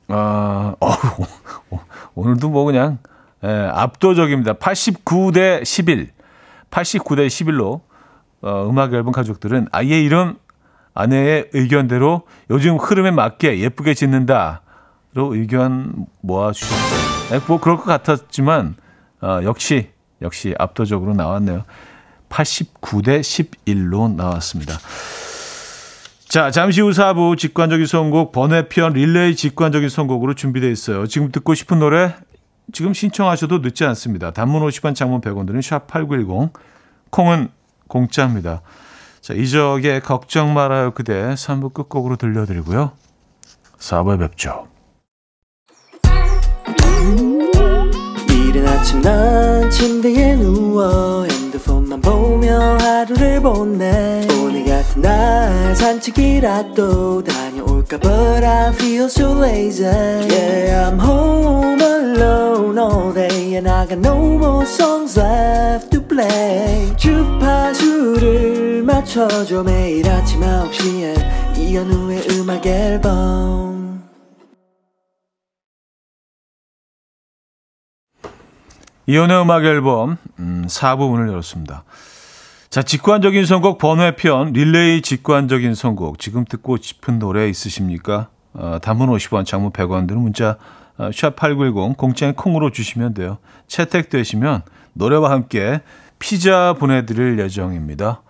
아, 0.08 0.76
어우, 0.80 1.80
오늘도 2.16 2.50
뭐 2.50 2.66
그냥, 2.66 3.00
예, 3.44 3.70
압도적입니다. 3.72 4.54
89대 4.54 5.66
11. 5.66 6.10
89대 6.72 7.28
11로, 7.28 7.82
어, 8.42 8.68
음악 8.70 8.94
앨범 8.94 9.12
가족들은 9.12 9.68
아이의 9.72 10.04
이름, 10.04 10.38
아내의 10.94 11.50
의견대로 11.54 12.24
요즘 12.50 12.78
흐름에 12.78 13.12
맞게 13.12 13.60
예쁘게 13.60 13.94
짓는다. 13.94 14.62
로 15.14 15.36
의견 15.36 16.08
모아주셨어요. 16.22 17.30
네, 17.30 17.46
뭐 17.48 17.60
그럴 17.60 17.78
것 17.78 17.84
같았지만 17.84 18.76
어, 19.22 19.42
역시 19.44 19.90
역시 20.24 20.56
압도적으로 20.58 21.14
나왔네요. 21.14 21.66
89대 22.30 23.22
11로 23.22 24.12
나왔습니다. 24.16 24.74
자, 26.28 26.50
잠시 26.50 26.82
후 26.82 26.90
4부 26.90 27.38
직관적인 27.38 27.86
선곡 27.86 28.32
번외편 28.32 28.94
릴레이 28.94 29.36
직관적인 29.36 29.88
선곡으로 29.88 30.34
준비되어 30.34 30.72
있어요. 30.72 31.06
지금 31.06 31.32
듣고 31.32 31.54
싶은 31.54 31.78
노래 31.78 32.16
지금 32.72 32.96
신청하셔도 32.96 33.60
늦지 33.60 33.86
않습니다. 33.86 34.32
단문 34.32 34.66
50원, 34.68 34.96
장문 34.96 35.22
100원 35.22 35.46
드는 35.46 35.60
샵8910 35.60 36.54
콩은 37.12 37.50
공짜입니다. 37.88 38.62
자, 39.24 39.34
이적의 39.34 40.02
걱정 40.02 40.54
말아요 40.54 40.92
그대 40.92 41.14
3부 41.14 41.74
끝곡으로 41.74 42.18
들려드리고요. 42.18 42.92
4부에 43.80 44.20
뵙죠. 44.20 44.68
이른 48.30 48.68
아침 48.68 49.02
난 49.02 49.72
침대에 49.72 50.36
누워 50.36 51.24
핸드폰만 51.24 52.02
보며 52.02 52.78
하루를 52.82 53.42
보내 53.42 54.28
오늘 54.42 54.66
같은 54.66 55.02
날 55.02 55.74
산책이라도 55.74 57.24
다녀올까 57.24 57.98
But 58.00 58.44
I 58.46 58.74
feel 58.74 59.06
so 59.06 59.42
lazy 59.42 59.86
Yeah 59.86 60.90
I'm 60.90 61.00
home 61.00 61.82
alone 61.82 62.78
all 62.78 63.14
day 63.14 63.56
And 63.56 63.70
I 63.70 63.88
got 63.88 64.00
no 64.00 64.18
more 64.38 64.66
songs 64.66 65.18
left 65.18 65.93
play 66.08 66.96
주파수를 66.98 68.84
맞춰줘 68.84 69.64
매일 69.64 70.10
아침 70.10 70.42
9시에 70.42 71.58
이현우의 71.58 72.28
음악 72.32 72.66
앨범 72.66 73.74
이혼의 79.06 79.42
음악 79.42 79.66
앨범 79.66 80.18
음, 80.40 80.66
4부 80.68 81.10
문을 81.10 81.28
열었습니다. 81.28 81.84
자, 82.70 82.82
직관적인 82.82 83.46
선곡 83.46 83.78
번외편 83.78 84.54
릴레이 84.54 85.02
직관적인 85.02 85.76
선곡 85.76 86.20
지금 86.20 86.46
듣고 86.46 86.78
싶은 86.78 87.20
노래 87.20 87.50
있으십니까? 87.50 88.30
어, 88.54 88.80
단문 88.82 89.10
50원, 89.10 89.46
장문 89.46 89.72
100원 89.72 90.08
드는 90.08 90.22
문자 90.22 90.58
어, 90.98 91.10
샵8910 91.10 91.98
공짜의 91.98 92.34
콩으로 92.34 92.72
주시면 92.72 93.14
돼요. 93.14 93.40
채택되시면 93.68 94.64
노래와 94.94 95.32
함께 95.32 95.82
피자 96.20 96.74
보내드릴 96.74 97.40
예정입니다. 97.40 98.22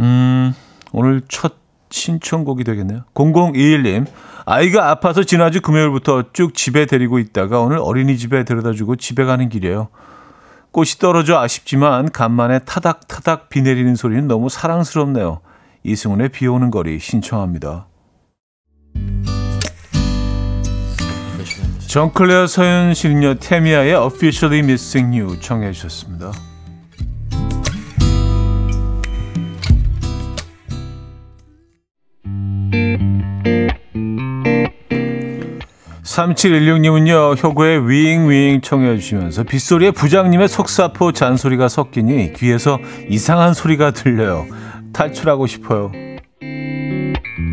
음, 0.00 0.52
오늘 0.92 1.22
첫 1.28 1.54
신청곡이 1.90 2.64
되겠네요. 2.64 3.04
0021님, 3.14 4.06
아이가 4.44 4.90
아파서 4.90 5.22
지난주 5.22 5.60
금요일부터 5.60 6.32
쭉 6.32 6.54
집에 6.54 6.86
데리고 6.86 7.18
있다가 7.18 7.60
오늘 7.60 7.78
어린이집에 7.78 8.44
데려다주고 8.44 8.96
집에 8.96 9.24
가는 9.24 9.48
길이에요. 9.48 9.88
꽃이 10.72 10.90
떨어져 10.98 11.38
아쉽지만 11.38 12.10
간만에 12.10 12.58
타닥타닥 12.60 13.48
비 13.48 13.62
내리는 13.62 13.94
소리는 13.94 14.26
너무 14.26 14.48
사랑스럽네요. 14.48 15.40
이승훈의 15.84 16.30
비 16.30 16.48
오는 16.48 16.70
거리 16.70 16.98
신청합니다. 16.98 17.86
정클레어 21.94 22.48
서윤 22.48 22.92
실녀 22.92 23.34
테미아의 23.34 23.94
Officially 23.94 24.64
Missing 24.64 25.16
You 25.16 25.38
청해 25.38 25.70
주셨습니다. 25.70 26.32
3716님은요, 36.02 37.40
효고의 37.40 37.88
윙윙 37.88 38.62
청해 38.62 38.96
주시면서 38.96 39.44
빗소리에 39.44 39.92
부장님의 39.92 40.48
속사포 40.48 41.12
잔소리가 41.12 41.68
섞이니 41.68 42.32
귀에서 42.32 42.80
이상한 43.08 43.54
소리가 43.54 43.92
들려요. 43.92 44.46
탈출하고 44.92 45.46
싶어요. 45.46 45.92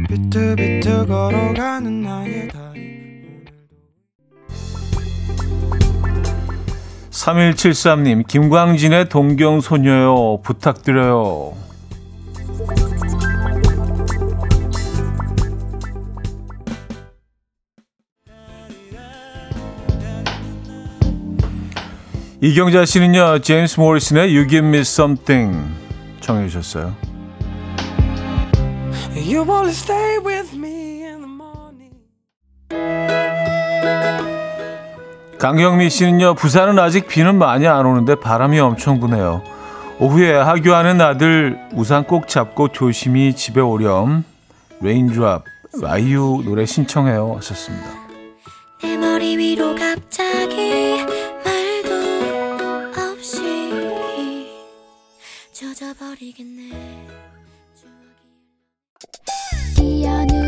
비틀비틀 0.07 1.05
걸어가는 1.05 2.01
나의 2.01 2.40
3173님, 7.21 8.25
김광진의 8.27 9.09
동경소녀요. 9.09 10.41
부탁드려요. 10.41 11.53
이경자 22.43 22.85
씨는요, 22.85 23.39
제임스 23.39 23.79
모리슨의 23.79 24.35
You 24.35 24.47
Give 24.47 24.67
Me 24.67 24.79
Something 24.79 25.55
청해 26.21 26.47
주셨어요. 26.47 26.95
You 29.13 29.43
wanna 29.47 29.69
stay 29.69 30.17
with 30.25 30.57
me 30.57 30.80
강경미 35.41 35.89
씨는요, 35.89 36.35
부산은 36.35 36.77
아직 36.77 37.07
비는 37.07 37.39
많이 37.39 37.65
안 37.65 37.83
오는데 37.83 38.13
바람이 38.13 38.59
엄청 38.59 38.99
부네요. 38.99 39.41
오후에 39.97 40.33
하교하는 40.33 41.01
아들 41.01 41.59
우산 41.73 42.03
꼭 42.03 42.27
잡고 42.27 42.67
조심히 42.67 43.35
집에 43.35 43.59
오렴. 43.59 44.23
Raindrop 44.81 45.43
아이유 45.83 46.43
노래 46.45 46.67
신청해요 46.67 47.37
하셨습니다. 47.37 47.87
내 48.83 48.95
머리 48.97 49.35
위로 49.35 49.73
갑자기 49.73 51.03
말도 51.43 53.01
없이 53.01 53.41
젖어버리겠네 55.53 56.71
이현우 59.79 60.40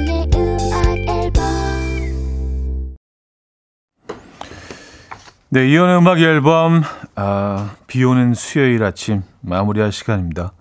네, 5.53 5.69
이혼의 5.69 5.99
음악 5.99 6.19
앨범 6.19 6.81
아, 7.13 7.75
비 7.85 8.03
오는 8.03 8.33
수요일 8.33 8.83
아침 8.83 9.21
마무리할 9.41 9.91
시간입니다. 9.91 10.51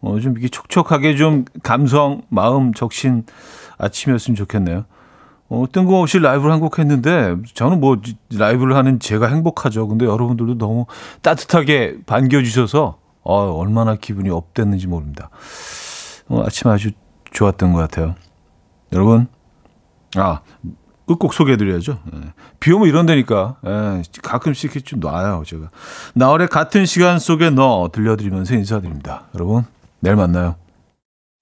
어, 0.00 0.20
좀 0.20 0.38
이게 0.38 0.46
촉촉하게 0.46 1.16
좀 1.16 1.44
감성, 1.64 2.22
마음 2.28 2.72
적신 2.72 3.24
아침이었으면 3.76 4.36
좋겠네요. 4.36 4.84
어, 5.48 5.64
뜬금없이 5.72 6.20
라이브를 6.20 6.52
한 6.52 6.60
곡 6.60 6.78
했는데 6.78 7.34
저는 7.54 7.80
뭐 7.80 8.00
라이브를 8.32 8.76
하는 8.76 9.00
제가 9.00 9.26
행복하죠. 9.26 9.88
근데 9.88 10.04
여러분들도 10.04 10.58
너무 10.58 10.86
따뜻하게 11.22 11.96
반겨주셔서 12.06 13.00
어, 13.24 13.34
얼마나 13.50 13.96
기분이 13.96 14.30
업됐는지 14.30 14.86
모릅니다. 14.86 15.28
어, 16.28 16.44
아침 16.46 16.70
아주 16.70 16.92
좋았던 17.32 17.72
것 17.72 17.80
같아요. 17.80 18.14
여러분, 18.92 19.26
아, 20.14 20.42
끝곡 21.06 21.32
소개해드려야죠. 21.34 21.98
예. 22.14 22.18
비 22.60 22.72
오면 22.72 22.88
이런다니까. 22.88 23.56
예, 23.64 24.02
가끔씩 24.22 24.64
이렇게 24.64 24.80
좀 24.80 25.00
놔요, 25.00 25.44
제가. 25.46 25.70
나월의 26.14 26.48
같은 26.48 26.84
시간 26.84 27.18
속에 27.18 27.50
너 27.50 27.88
들려드리면서 27.92 28.54
인사드립니다. 28.54 29.24
여러분, 29.34 29.64
내일 30.00 30.16
만나요. 30.16 30.56